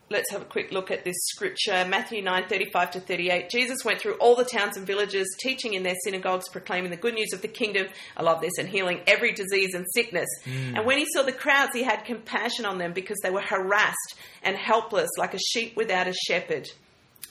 [0.08, 1.84] Let's have a quick look at this scripture.
[1.84, 3.50] Matthew 9, 35 to 38.
[3.50, 7.14] Jesus went through all the towns and villages, teaching in their synagogues, proclaiming the good
[7.14, 7.88] news of the kingdom.
[8.16, 10.28] I love this, and healing every disease and sickness.
[10.44, 10.76] Mm.
[10.76, 14.14] And when he saw the crowds, he had compassion on them because they were harassed
[14.44, 16.68] and helpless, like a sheep without a shepherd.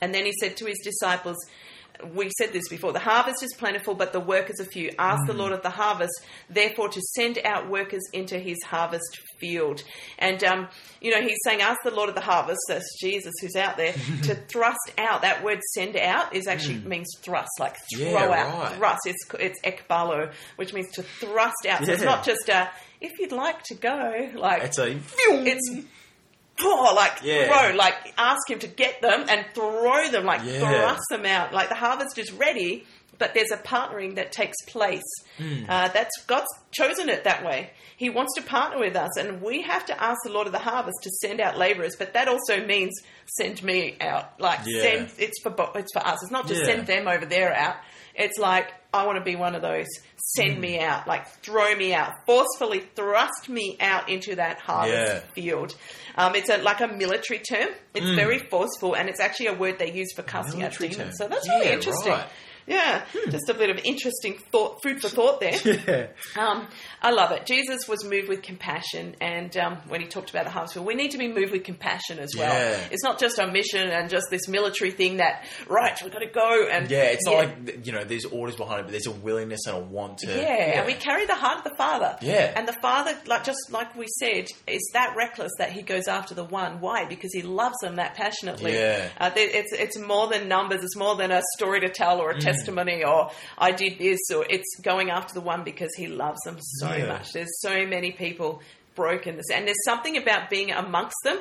[0.01, 1.37] And then he said to his disciples,
[2.13, 4.91] we said this before the harvest is plentiful, but the workers are few.
[4.99, 6.13] Ask the Lord of the harvest,
[6.49, 9.83] therefore, to send out workers into his harvest field.
[10.19, 10.67] And, um,
[11.01, 13.93] you know, he's saying, Ask the Lord of the harvest, that's Jesus who's out there,
[14.23, 15.21] to thrust out.
[15.21, 18.75] That word send out is actually means thrust, like throw Yeah, out, right.
[18.77, 19.01] thrust.
[19.05, 21.85] It's, it's ekbalo, which means to thrust out.
[21.85, 22.69] So it's not just a,
[23.01, 24.97] if you'd like to go, like, It's a
[25.29, 25.85] it's
[26.61, 27.47] oh, like Yeah.
[27.47, 30.59] throw, like ask him to get them and throw them, like Yeah.
[30.59, 31.53] thrust them out.
[31.53, 32.85] Like the harvest is ready,
[33.17, 35.03] but there's a partnering that takes place.
[35.37, 35.63] Hmm.
[35.69, 37.71] Uh, that's God's chosen it that way.
[37.97, 40.59] He wants to partner with us, and we have to ask the Lord of the
[40.59, 41.95] harvest to send out laborers.
[41.97, 42.91] But that also means
[43.37, 44.39] send me out.
[44.39, 44.81] Like Yeah.
[44.81, 46.21] send it's for it's for us.
[46.23, 47.77] It's not just send them over there out.
[48.15, 49.85] It's like I want to be one of those.
[50.35, 50.61] Send Hmm.
[50.61, 55.19] me out, like throw me out, forcefully thrust me out into that harvest Yeah.
[55.33, 55.75] field.
[56.15, 57.69] Um, it's a, like a military term.
[57.93, 60.77] It's very forceful, and it's actually a word they use for casting out Mm.
[60.79, 60.97] Demons.
[60.97, 61.11] term.
[61.13, 62.11] So that's really Yeah, interesting.
[62.11, 62.27] right.
[62.67, 65.53] Yeah, just a bit of interesting thought, food for thought there.
[65.87, 66.07] yeah.
[66.41, 66.67] Um,
[67.01, 67.45] I love it.
[67.45, 70.95] Jesus was moved with compassion, and um, when he talked about the harvest field, we
[70.95, 72.51] need to be moved with compassion as well.
[72.51, 72.79] Yeah.
[72.91, 76.25] It's not just our mission and just this military thing that right, we've got to
[76.31, 78.03] go and Yeah, it's not like you know.
[78.03, 80.27] There's orders behind it, but there's a willingness and a want to.
[80.27, 82.17] Yeah, and we carry the heart of the Father.
[82.21, 82.51] Yeah.
[82.55, 86.33] And the Father, like just like we said, is that reckless that He goes after
[86.33, 86.79] the one.
[86.81, 87.05] Why?
[87.05, 88.73] Because He loves them that passionately.
[88.73, 89.09] Yeah.
[89.19, 90.83] Uh, it's it's more than numbers.
[90.83, 92.19] It's more than a story to tell Mm.
[92.19, 92.54] or a testimony
[93.05, 96.93] or I did this or it's going after the one because He loves them so
[96.93, 97.07] Yeah.
[97.07, 97.31] much.
[97.33, 98.61] There's so many people
[98.95, 101.37] broken, this, and there's something about being amongst them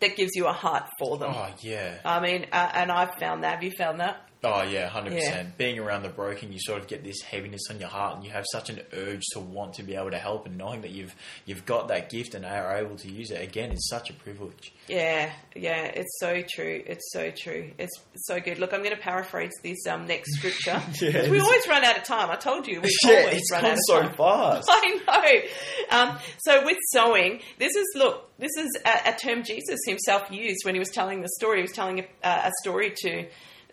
[0.00, 1.32] that gives you a heart for them.
[1.34, 1.98] Oh yeah.
[2.04, 3.54] I mean, uh, and I've found that.
[3.54, 4.27] Have you found that?
[4.44, 5.18] Oh yeah, hundred Yeah.
[5.18, 5.58] percent.
[5.58, 8.30] Being around the broken, you sort of get this heaviness on your heart, and you
[8.30, 11.12] have such an urge to want to be able to help, and knowing that you've
[11.44, 14.72] you've got that gift and are able to use it again is such a privilege.
[14.86, 16.82] Yeah, yeah, it's so true.
[16.86, 17.72] It's so true.
[17.78, 18.60] It's so good.
[18.60, 20.80] Look, I'm going to paraphrase this um, next scripture.
[21.00, 22.30] Yeah, we always run out of time.
[22.30, 24.14] I told you, we Yeah, always it's run gone out of so time.
[24.14, 24.68] fast.
[24.70, 25.00] I
[25.90, 25.98] know.
[25.98, 28.30] Um, so with sowing, this is look.
[28.38, 31.56] This is a, a term Jesus himself used when he was telling the story.
[31.58, 33.26] He was telling a, a story to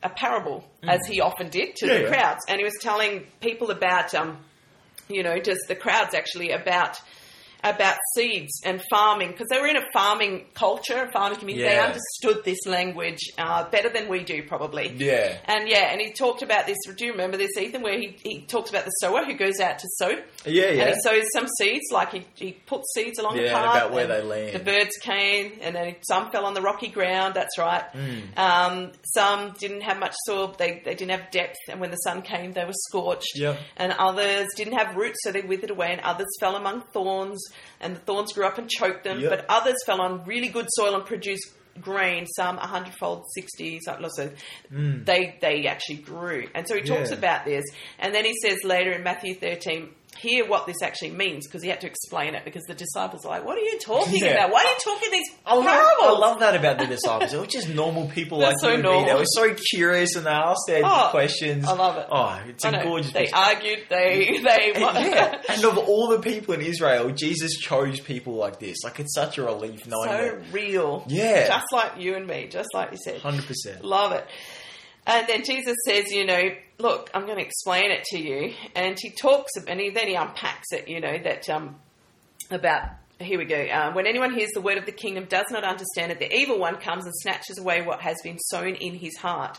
[0.06, 1.90] a parable, as he often did to Mm.
[1.90, 2.14] Yeah, the yeah.
[2.14, 4.38] crowds, and he was telling people about, um,
[5.10, 7.02] you know, just the crowds actually about
[7.66, 11.68] about seeds and farming because they were in a farming culture, a farming community.
[11.68, 14.94] They understood this language uh, better than we do, probably.
[14.96, 15.38] Yeah.
[15.46, 16.78] And yeah, and he talked about this.
[16.96, 17.82] Do you remember this, Ethan?
[17.82, 20.10] Where he, he talks about the sower who goes out to sow,
[20.46, 20.94] Yeah, and yeah.
[20.94, 23.76] he sows some seeds, like he, he puts seeds along the Yeah, and path.
[23.78, 24.56] about where they land.
[24.56, 27.34] The birds came, and then some fell on the rocky ground.
[27.34, 27.84] That's right.
[27.94, 28.38] Mm.
[28.38, 30.56] Um, some didn't have much soil.
[30.58, 33.32] They they didn't have depth, and when the sun came, they were scorched.
[33.36, 33.58] Yep.
[33.78, 35.92] And others didn't have roots, so they withered away.
[35.92, 37.42] And others fell among thorns,
[37.80, 39.20] and the thorns grew up and choked them.
[39.20, 39.30] Yep.
[39.30, 41.52] But others fell on really good soil and produced
[41.82, 42.26] grain.
[42.26, 43.80] Some a hundredfold, sixty.
[43.82, 44.32] So so
[44.72, 45.06] mm.
[45.06, 46.48] they they actually grew.
[46.56, 47.18] And so he talks Yeah.
[47.18, 47.66] about this,
[48.00, 49.90] and then he says later in Matthew thirteen.
[50.18, 53.30] Hear what this actually means because he had to explain it because the disciples are
[53.30, 54.32] like, "What are you talking Yeah.
[54.32, 54.52] about?
[54.52, 55.66] Why are you talking these I love.
[55.68, 57.32] I love that about the disciples.
[57.32, 58.90] They were just normal people They're like so you and me.
[58.90, 59.08] normal.
[59.08, 61.66] They were so curious and they asked their Oh, questions.
[61.68, 62.08] I love it.
[62.12, 62.84] Oh, it's I a know.
[62.84, 63.36] gorgeous They picture.
[63.36, 63.80] argued.
[63.90, 64.74] They they.
[64.78, 65.42] yeah.
[65.50, 68.78] And of all the people in Israel, Jesus chose people like this.
[68.84, 70.42] Like it's such a relief knowing so that.
[70.52, 71.04] real.
[71.08, 71.48] Yeah.
[71.48, 73.22] just like you and me, just like you said.
[73.22, 73.84] Hundred percent.
[73.84, 74.26] Love it.
[75.08, 76.42] And then Jesus says, you know,
[76.80, 78.54] look, I'm going to explain it to you.
[78.76, 81.76] And he talks, and he, then he unpacks it, you know, that um,
[82.50, 82.90] about,
[83.20, 83.56] here we go.
[83.56, 86.60] Uh, when anyone hears the word of the kingdom, does not understand it, the evil
[86.60, 89.58] one comes and snatches away what has been sown in his heart.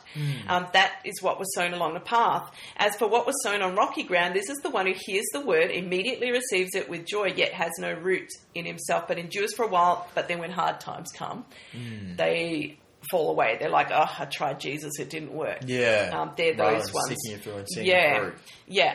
[0.49, 2.51] Um, that is what was sown along the path.
[2.77, 5.41] As for what was sown on rocky ground, this is the one who hears the
[5.41, 9.65] word, immediately receives it with joy, yet has no root in himself, but endures for
[9.65, 10.07] a while.
[10.15, 11.47] But then when hard times come,
[12.17, 12.79] they
[13.11, 13.57] fall away.
[13.59, 15.59] They're like, oh, I tried Jesus, it didn't work.
[15.67, 16.11] Yeah.
[16.13, 17.15] Um, they're those ones.
[17.21, 18.31] Sticking it through Yeah,
[18.67, 18.95] yeah.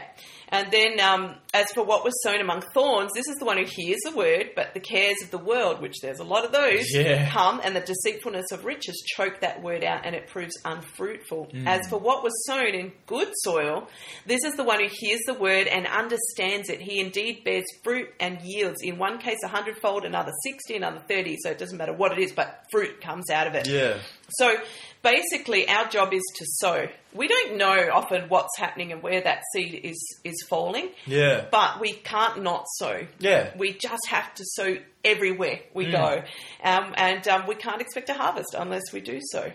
[0.51, 3.65] And then, um, as for what was sown among thorns, this is the one who
[3.65, 6.93] hears the word, but the cares of the world, which there's a lot of those,
[6.93, 7.29] Yeah.
[7.29, 11.47] come, and the deceitfulness of riches choke that word out, and it proves unfruitful.
[11.53, 11.67] Mm.
[11.67, 13.87] As for what was sown in good soil,
[14.25, 16.81] this is the one who hears the word and understands it.
[16.81, 18.81] He indeed bears fruit and yields.
[18.83, 21.37] In one case, a hundredfold, another sixty, another thirty.
[21.41, 23.67] So it doesn't matter what it is, but fruit comes out of it.
[23.67, 23.97] Yeah.
[24.37, 24.55] So
[25.03, 26.87] basically, our job is to sow.
[27.13, 31.45] We don't know often what's happening and where that seed is is falling, Yeah.
[31.51, 33.05] but we can't not sow.
[33.19, 33.51] Yeah.
[33.57, 35.91] We just have to sow everywhere we Mm.
[35.91, 36.23] go,
[36.63, 39.51] um, and um, we can't expect a harvest unless we do so.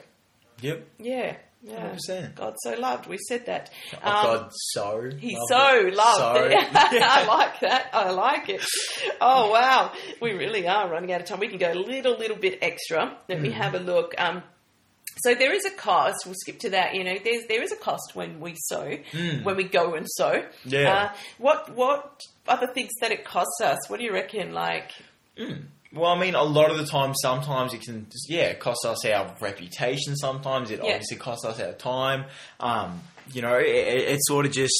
[0.60, 0.86] Yep.
[0.98, 1.36] Yeah.
[1.62, 1.94] Yeah.
[2.08, 2.34] 100%.
[2.36, 3.06] God so loved.
[3.08, 3.70] We said that.
[4.04, 5.94] Oh, Um, God, so He loved so it.
[5.94, 7.02] loved So- it.
[7.02, 7.90] I like that.
[7.92, 8.64] I like it.
[9.20, 11.40] Oh wow, we really are running out of time.
[11.40, 13.16] We can go a little, little bit extra.
[13.28, 13.42] Let Hmm.
[13.44, 14.14] me have a look.
[14.18, 14.42] Um,
[15.18, 16.24] so there is a cost.
[16.26, 16.94] We'll skip to that.
[16.94, 18.96] You know, there's there is a cost when we sow,
[19.42, 20.40] when we go and sow.
[20.62, 20.68] Hmm.
[20.68, 20.94] Yeah.
[21.12, 23.88] Uh, what what other things that it costs us?
[23.88, 24.52] What do you reckon?
[24.52, 24.92] Like,
[25.92, 28.84] Well, I mean, a lot of the time, sometimes it can, just, yeah, it costs
[28.84, 30.14] us our reputation.
[30.16, 30.90] Sometimes it Yeah.
[30.92, 32.24] obviously costs us our time.
[32.60, 33.02] Um,
[33.32, 34.74] you know, it, it, it's sort of just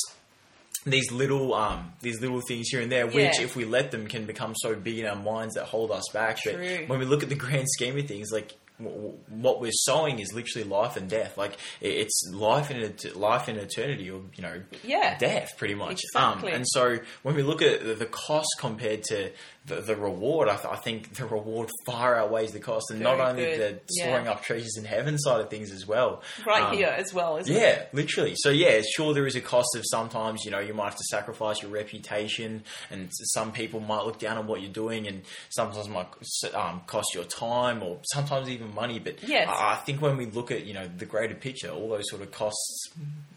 [0.84, 3.42] these little, um, these little things here and there, which, Yeah.
[3.44, 6.38] if we let them, can become so big in our minds that hold us back.
[6.38, 6.52] True.
[6.52, 10.32] But when we look at the grand scheme of things, like what we're sowing is
[10.34, 11.38] literally life and death.
[11.38, 15.16] Like it's life and life and eternity, or you know, Yeah.
[15.18, 16.00] death, pretty much.
[16.14, 16.50] Exactly.
[16.50, 19.30] Um, and so when we look at the cost compared to
[19.66, 23.20] the, the reward, I, th- I think the reward far outweighs the cost, and not
[23.20, 23.58] only good.
[23.60, 24.04] the Yeah.
[24.06, 26.22] storing up treasures in heaven side of things as well.
[26.46, 27.58] right Um, here as well, isn't it?
[27.60, 28.34] yeah, literally.
[28.36, 31.04] So yeah, sure there is a cost of sometimes, you know, you might have to
[31.10, 35.88] sacrifice your reputation and some people might look down on what you're doing and sometimes
[35.88, 36.06] might
[36.54, 38.98] um, cost your time or sometimes even money.
[38.98, 39.48] But Yes.
[39.48, 42.22] I I think when we look at, you know, the greater picture, all those sort
[42.22, 42.90] of costs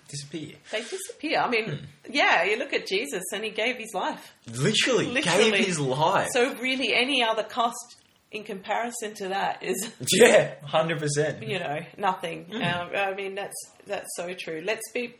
[0.09, 0.55] disappear.
[0.71, 1.39] They disappear.
[1.39, 1.85] I mean, Hmm.
[2.11, 4.33] yeah, you look at Jesus and he gave his life.
[4.47, 5.51] Literally, Literally.
[5.51, 6.29] gave his life.
[6.33, 7.95] So really, any other cost
[8.31, 11.47] in comparison to that is, yeah, 100%.
[11.47, 12.45] you know, nothing.
[12.45, 12.61] Hmm.
[12.61, 13.55] Um, I mean, that's
[13.87, 14.61] that's so true.
[14.65, 15.15] Let's be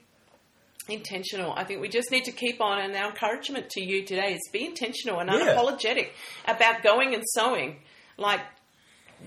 [0.87, 1.53] intentional.
[1.55, 4.49] I think we just need to keep on, and our encouragement to you today is
[4.51, 5.39] be intentional and Yeah.
[5.55, 6.09] unapologetic
[6.47, 7.79] about going and sowing.
[8.17, 8.41] Like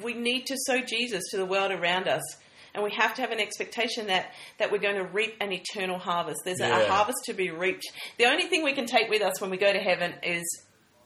[0.02, 2.22] we need to sow Jesus to the world around us.
[2.74, 5.98] And we have to have an expectation that, that we're going to reap an eternal
[5.98, 6.40] harvest.
[6.44, 7.84] There's a, a harvest to be reaped.
[8.18, 10.42] The only thing we can take with us when we go to heaven is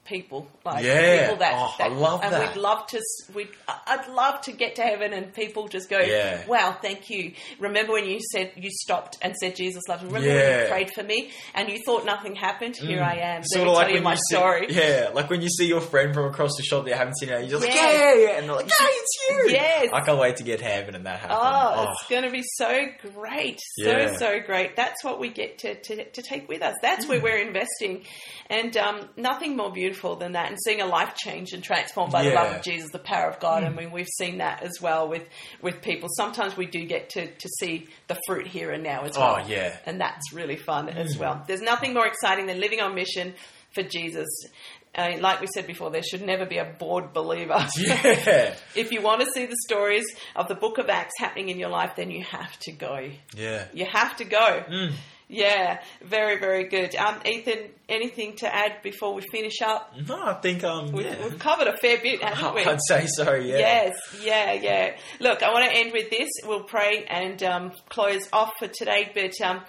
[0.06, 1.22] people, like Yeah.
[1.22, 2.54] people that, Oh, I love and that.
[2.54, 3.00] we'd love to.
[3.34, 6.44] We'd, I'd love to get to heaven and people just go, Yeah.
[6.46, 10.08] "Wow, thank you." Remember when you said you stopped and said Jesus loves me?
[10.08, 12.76] Remember when you prayed for me and you thought nothing happened?
[12.76, 13.42] Here I am.
[13.44, 14.66] Sort of like tell you when my you see, story.
[14.70, 17.28] yeah, like when you see your friend from across the shop that you haven't seen,
[17.28, 17.98] you're just like, Yes.
[17.98, 19.50] yeah, yeah, and they're like, hey, it's you.
[19.50, 19.88] Yes.
[19.92, 21.36] I can't wait to get to heaven and that happen.
[21.40, 23.60] Oh, it's going to be so great.
[23.82, 24.16] So, Yeah.
[24.16, 24.76] so great.
[24.76, 26.74] That's what we get to, to, to take with us.
[26.82, 27.08] That's Mm.
[27.08, 28.04] where we're investing.
[28.48, 30.48] And um, nothing more beautiful than that.
[30.50, 32.56] And seeing a life change and transformed by the love Mm.
[32.58, 33.64] of Jesus, the power of God.
[33.64, 35.22] I mean, we've seen that as well with,
[35.62, 36.08] with people.
[36.16, 39.38] Sometimes we do get to, to see the fruit here and now as well.
[39.42, 39.70] Oh, yeah.
[39.70, 39.78] Mm.
[39.86, 41.42] And that's really fun as well.
[41.46, 43.34] There's nothing more exciting than living on mission
[43.74, 44.28] for Jesus.
[44.94, 47.66] Uh, like we said before, there should never be a bored believer.
[47.76, 48.54] Yeah.
[48.74, 51.68] If you want to see the stories of the book of Acts happening in your
[51.68, 53.10] life, then you have to go.
[53.36, 53.66] Yeah.
[53.74, 54.62] You have to go.
[54.70, 54.92] Mm.
[55.28, 56.94] Yeah, very, very good.
[56.94, 59.92] Um, Ethan, anything to add before we finish up?
[60.08, 61.16] No, I think um We've, yeah.
[61.22, 62.64] we've covered a fair bit, haven't we?
[62.64, 63.58] I'd say so, yeah.
[63.58, 64.96] Yes, yeah, yeah.
[65.18, 66.28] Look, I want to end with this.
[66.44, 69.10] We'll pray and um, close off for today.
[69.12, 69.62] But um,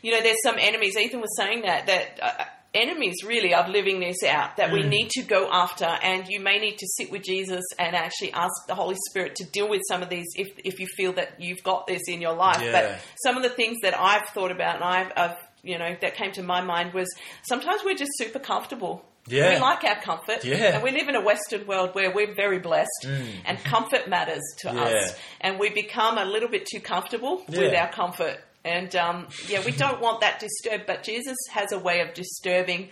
[0.00, 0.96] you know, there's some enemies.
[0.96, 2.44] Ethan was saying that that uh,
[2.76, 4.56] enemies really of living this out.
[4.58, 4.88] That we Mm.
[4.88, 8.52] need to go after, and you may need to sit with Jesus and actually ask
[8.68, 11.62] the Holy Spirit to deal with some of these if if you feel that you've
[11.62, 12.60] got this in your life.
[12.62, 12.72] Yeah.
[12.72, 16.14] But some of the things that I've thought about and I've, I've you know, that
[16.14, 17.08] came to my mind was
[17.48, 19.04] sometimes we're just super comfortable.
[19.26, 19.54] Yeah.
[19.54, 20.44] We like our comfort.
[20.44, 20.74] Yeah.
[20.74, 23.06] And we live in a Western world where we're very blessed
[23.44, 24.74] and comfort matters to Mm.
[24.76, 24.98] Yeah.
[24.98, 25.16] us.
[25.40, 28.38] And we become a little bit too comfortable with our comfort.
[28.66, 32.88] And um, yeah, we don't want that disturbed, but Jesus has a way of disturbing.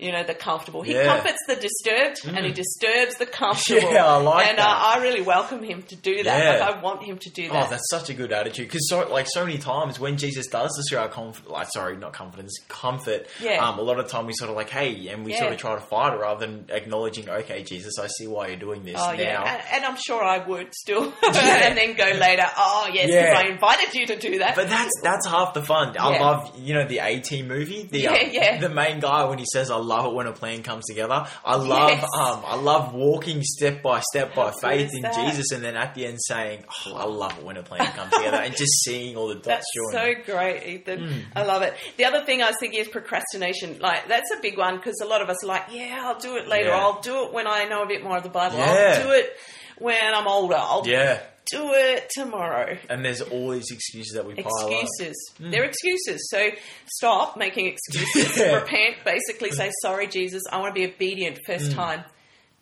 [0.00, 0.82] You know the comfortable.
[0.82, 1.04] He Yeah.
[1.06, 3.80] comforts the disturbed, and he disturbs the comfortable.
[3.92, 4.66] Yeah, I like and that.
[4.68, 6.38] Uh, I really welcome him to do that.
[6.58, 6.64] Yeah.
[6.66, 7.66] Like, I want him to do that.
[7.66, 8.68] Oh, that's such a good attitude.
[8.68, 11.96] Because so, like so many times when Jesus does this through our comfort, like sorry,
[11.96, 13.26] not confidence, comfort.
[13.40, 13.66] Yeah.
[13.66, 15.40] Um, a lot of time we sort of like, hey, and we Yeah.
[15.40, 18.56] sort of try to fight it rather than acknowledging, okay, Jesus, I see why you're
[18.56, 19.18] doing this Oh now.
[19.18, 22.46] yeah, and, and I'm sure I would still, and then go later.
[22.56, 23.44] Oh yes, because.
[23.44, 24.54] I invited you to do that.
[24.56, 25.96] But that's that's half the fun.
[25.98, 27.88] I love you know the A Team movie.
[27.90, 28.58] The Yeah, um, yeah.
[28.60, 31.26] the main guy when he says I love it when a plan comes together.
[31.44, 32.06] I love Yes.
[32.18, 35.14] um I love walking step by step by How faith in that?
[35.14, 38.12] Jesus, and then at the end saying oh, I love it when a plan comes
[38.12, 40.98] together, and just seeing all the dots That's so great, Ethan.
[41.08, 41.18] Hmm.
[41.34, 41.74] I love it.
[41.96, 43.78] The other thing I was thinking is procrastination.
[43.80, 46.36] Like that's a big one because a lot of us are like, yeah, I'll do
[46.36, 46.68] it later.
[46.70, 46.78] Yeah.
[46.78, 48.58] I'll do it when I know a bit more of the Bible.
[48.58, 48.94] Yeah.
[48.98, 49.36] I'll do it
[49.78, 50.56] when I'm older.
[50.56, 51.20] I'll yeah,
[51.50, 52.76] do it tomorrow.
[52.88, 54.70] and there's all these excuses that we pile up.
[54.70, 55.32] Excuses.
[55.38, 55.50] Hmm.
[55.50, 56.28] They're excuses.
[56.30, 56.50] So
[56.86, 58.36] stop making excuses.
[58.40, 58.56] Yeah.
[58.56, 58.96] Repent.
[59.04, 60.42] Basically, say sorry, Jesus.
[60.50, 61.74] I want to be obedient first hmm.
[61.74, 62.04] time.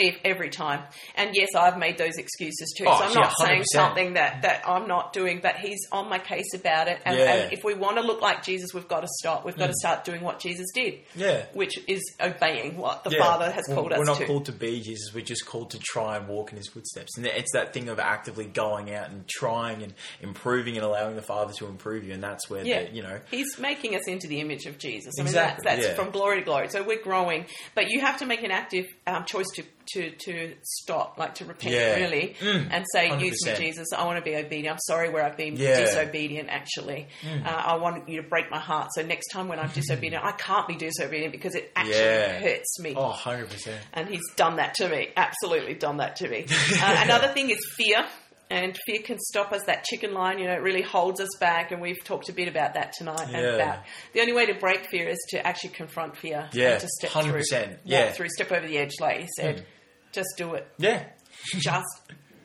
[0.00, 0.84] Every time,
[1.16, 2.84] and yes, I've made those excuses too.
[2.86, 3.64] Oh, so I'm yeah, not saying 100%.
[3.72, 7.00] something that, that I'm not doing, but he's on my case about it.
[7.04, 7.32] And, Yeah.
[7.34, 9.44] and if we want to look like Jesus, we've got to stop.
[9.44, 11.46] We've got to start doing what Jesus did, Yeah.
[11.52, 13.24] which is obeying what the Yeah.
[13.24, 13.98] Father has We're- called us to.
[13.98, 14.26] We're not to.
[14.26, 15.12] called to be Jesus.
[15.12, 17.16] We're just called to try and walk in His footsteps.
[17.16, 21.22] And it's that thing of actively going out and trying and improving and allowing the
[21.22, 22.12] Father to improve you.
[22.14, 25.14] And that's where, Yeah, the, you know, he's making us into the image of Jesus.
[25.18, 26.68] I mean, Exactly, that's, from glory to glory.
[26.68, 29.64] So we're growing, but you have to make an active um, choice to,
[29.94, 31.96] to to stop, like to repent, Yeah.
[31.96, 33.88] really, Mm, and say, "Use me, Jesus.
[33.96, 34.74] I want to be obedient.
[34.74, 35.80] I'm sorry where I've been Yeah.
[35.80, 35.84] Mm.
[35.86, 36.48] disobedient.
[36.50, 37.08] Actually,
[37.44, 38.88] uh, I want you to break my heart.
[38.94, 42.38] So next time when I'm disobedient, I can't be disobedient because it actually Yeah.
[42.40, 43.80] hurts me." oh, 100%.
[43.92, 45.08] and he's done that to me.
[45.16, 46.46] Absolutely done that to me.
[46.82, 48.04] Uh, another thing is fear.
[48.50, 49.60] And fear can stop us.
[49.66, 51.70] That chicken line, you know, it really holds us back.
[51.70, 53.20] And we've talked a bit about that tonight.
[53.30, 53.56] And Yeah.
[53.56, 53.84] about
[54.14, 56.48] the only way to break fear is to actually confront fear.
[56.54, 58.10] Yeah, and to step 100%, through, yeah.
[58.12, 59.66] through, step over the edge, like you said.
[60.12, 60.66] Just do it.
[60.78, 61.04] Yeah.
[61.58, 61.86] Just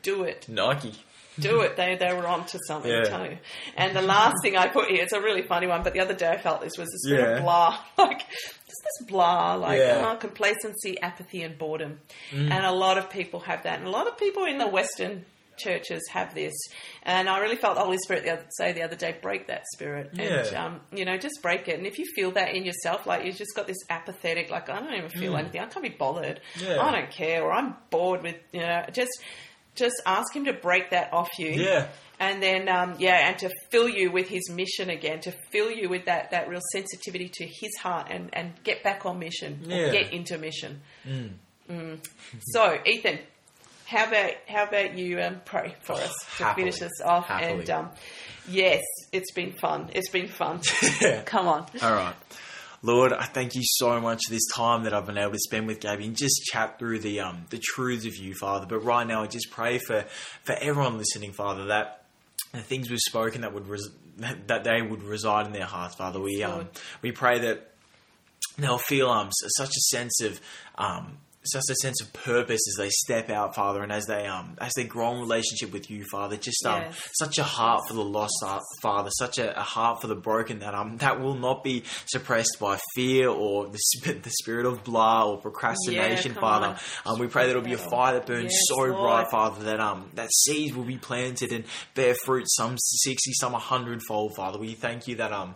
[0.02, 0.48] do it.
[0.48, 0.94] Nike.
[1.38, 1.76] Do it.
[1.76, 2.90] They they were on to something.
[2.90, 3.24] Yeah.
[3.24, 3.38] You.
[3.76, 5.82] And the last thing I put here, it's a really funny one.
[5.82, 9.08] But the other day I felt this was this bit of blah, like just this
[9.08, 10.02] blah, like Yeah.
[10.02, 10.14] Mm.
[10.14, 11.98] oh, complacency, apathy, and boredom.
[12.32, 15.24] And a lot of people have that, and a lot of people in the Western
[15.56, 16.52] churches have this.
[17.02, 19.64] And I really felt the Holy Spirit the other, say the other day, break that
[19.74, 20.64] spirit, and Yeah.
[20.64, 21.76] um, you know, just break it.
[21.78, 24.80] And if you feel that in yourself, like you've just got this apathetic, like I
[24.80, 26.66] don't even feel anything, I can't be bothered, Mm.
[26.68, 26.82] Yeah.
[26.82, 29.12] I don't care, or I'm bored with, you know, just
[29.74, 31.88] just ask Him to break that off you Yeah.
[32.20, 35.88] and then um, yeah, and to fill you with his mission again, to fill you
[35.88, 39.90] with that that real sensitivity to his heart, and and get back on mission, Yeah.
[39.90, 40.80] get into mission.
[41.68, 41.98] Mm.
[42.40, 43.18] So, Ethan,
[43.94, 46.64] how about how about you um, pray for us to Happily.
[46.70, 47.26] finish this off?
[47.26, 47.60] Happily.
[47.60, 47.90] And um,
[48.48, 48.82] yes,
[49.12, 49.90] it's been fun.
[49.94, 50.60] It's been fun.
[51.00, 51.22] Yeah.
[51.26, 51.66] Come on.
[51.82, 52.14] All right.
[52.82, 55.66] Lord, I thank you so much for this time that I've been able to spend
[55.66, 58.66] with Gabby and just chat through the um the truths of you, Father.
[58.66, 60.04] But right now, I just pray for
[60.42, 62.04] for everyone listening, Father, that
[62.52, 63.90] the things we've spoken that would res-
[64.46, 66.20] that they would reside in their hearts, Father.
[66.20, 66.68] We um
[67.00, 67.70] we pray that
[68.58, 70.40] they'll feel um such a sense of
[70.76, 74.56] um such a sense of purpose as they step out, Father, and as they um
[74.60, 76.36] as they grow in relationship with you, Father.
[76.36, 77.10] Just um Yes.
[77.18, 79.10] such a heart for the lost, uh, Father.
[79.18, 82.78] Such a, a heart for the broken that um that will not be suppressed by
[82.94, 83.78] fear or the
[84.22, 86.76] the spirit of blah or procrastination, come Father.
[87.06, 88.98] Um, we pray that it'll be a fire that burns so Lord.
[88.98, 91.64] bright, Father, that um that seeds will be planted and
[91.94, 94.58] bear fruit, some sixty, some a hundredfold, Father.
[94.58, 95.54] We thank you that um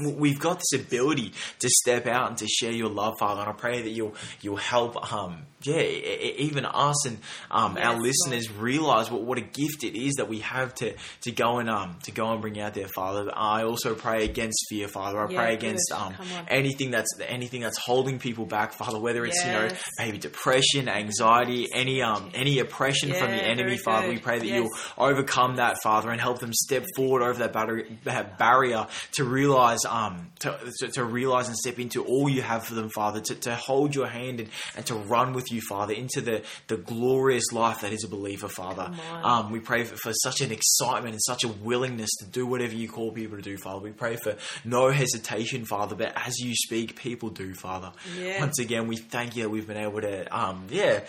[0.00, 3.42] we've got this ability to step out and to share your love, Father.
[3.42, 7.18] And I pray that you'll you'll help, um, yeah, even us and
[7.50, 10.94] um, our Yes, listeners realize what, what a gift it is that we have to
[11.22, 13.30] to go and um to go and bring out there, Father.
[13.34, 15.18] I also pray against fear, Father.
[15.18, 15.58] I Yeah, pray good.
[15.64, 16.14] against um
[16.48, 18.98] anything that's anything that's holding people back, Father.
[18.98, 24.08] Whether it's you know maybe depression, anxiety, any um any oppression from the enemy, Father.
[24.08, 24.54] We pray that Yes.
[24.56, 29.24] you'll overcome that, Father, and help them step forward over that, barrier, that barrier to
[29.24, 33.20] realize, um, to, to, to realize and step into all you have for them, Father,
[33.20, 36.76] to, to hold your hand and, and to run with you, Father, into the, the
[36.76, 38.90] glorious life that is a believer, Father.
[39.22, 42.74] Um, we pray for, for such an excitement and such a willingness to do whatever
[42.74, 43.80] you call people to do, Father.
[43.80, 47.92] We pray for no hesitation, Father, but as you speak, people do, Father.
[48.18, 48.40] Yeah.
[48.40, 51.00] Once again, we thank you that we've been able to, um, yeah,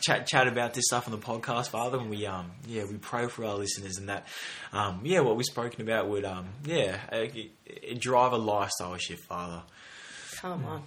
[0.00, 3.26] chat chat about this stuff on the podcast, Father, and we, um, yeah, we pray
[3.28, 4.26] for our listeners and that,
[4.72, 7.26] um, yeah, what we've spoken about would, um, yeah, uh,
[7.98, 9.62] drive a lifestyle shift, Father.
[10.40, 10.82] Come on.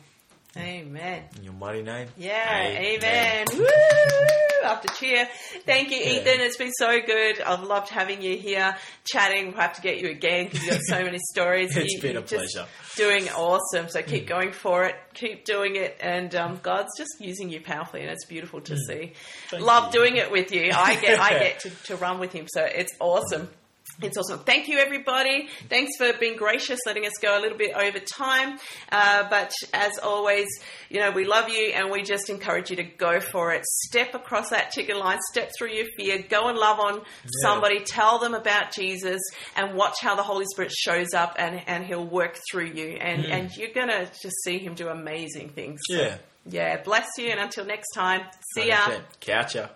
[0.58, 1.24] Amen.
[1.38, 2.10] In your mighty name.
[2.18, 3.48] Yeah, amen.
[3.58, 3.66] Woo!
[4.66, 5.28] After cheer.
[5.66, 6.20] Thank you, Yeah.
[6.20, 6.42] Ethan.
[6.42, 7.40] It's been so good.
[7.42, 8.76] I've loved having you here
[9.06, 9.48] chatting.
[9.48, 11.76] We'll have to get you again because you've got so many stories.
[11.78, 12.66] It's You- been a pleasure.
[12.98, 13.88] Doing awesome.
[13.88, 14.96] So keep going for it.
[15.14, 15.96] Keep doing it.
[16.02, 19.14] And um, God's just using you powerfully, and it's beautiful to see.
[19.50, 20.00] Thank Love you.
[20.02, 20.72] doing it with you.
[20.76, 22.48] I get, I get to, to run with him.
[22.54, 23.48] So it's awesome.
[24.02, 24.40] It's awesome.
[24.40, 25.48] Thank you, everybody.
[25.70, 28.58] Thanks for being gracious, letting us go a little bit over time.
[28.92, 30.48] Uh, but as always,
[30.90, 33.64] you know, we love you and we just encourage you to go for it.
[33.66, 37.02] Step across that chicken line, step through your fear, go and love on
[37.44, 39.22] somebody, tell them about Jesus,
[39.56, 42.98] and watch how the Holy Spirit shows up and, and He'll work through you.
[43.00, 45.80] And, and you're going to just see Him do amazing things.
[45.88, 46.18] So, Yeah.
[46.50, 46.82] yeah.
[46.82, 47.28] Bless you.
[47.30, 48.22] And until next time,
[48.56, 48.78] see ya.
[48.88, 49.02] 100%.
[49.20, 49.68] Catch ya.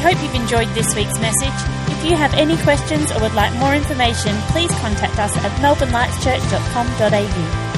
[0.00, 1.52] We hope you've enjoyed this week's message.
[1.92, 7.69] If you have any questions or would like more information, please contact us at melbournelightschurch.com.au.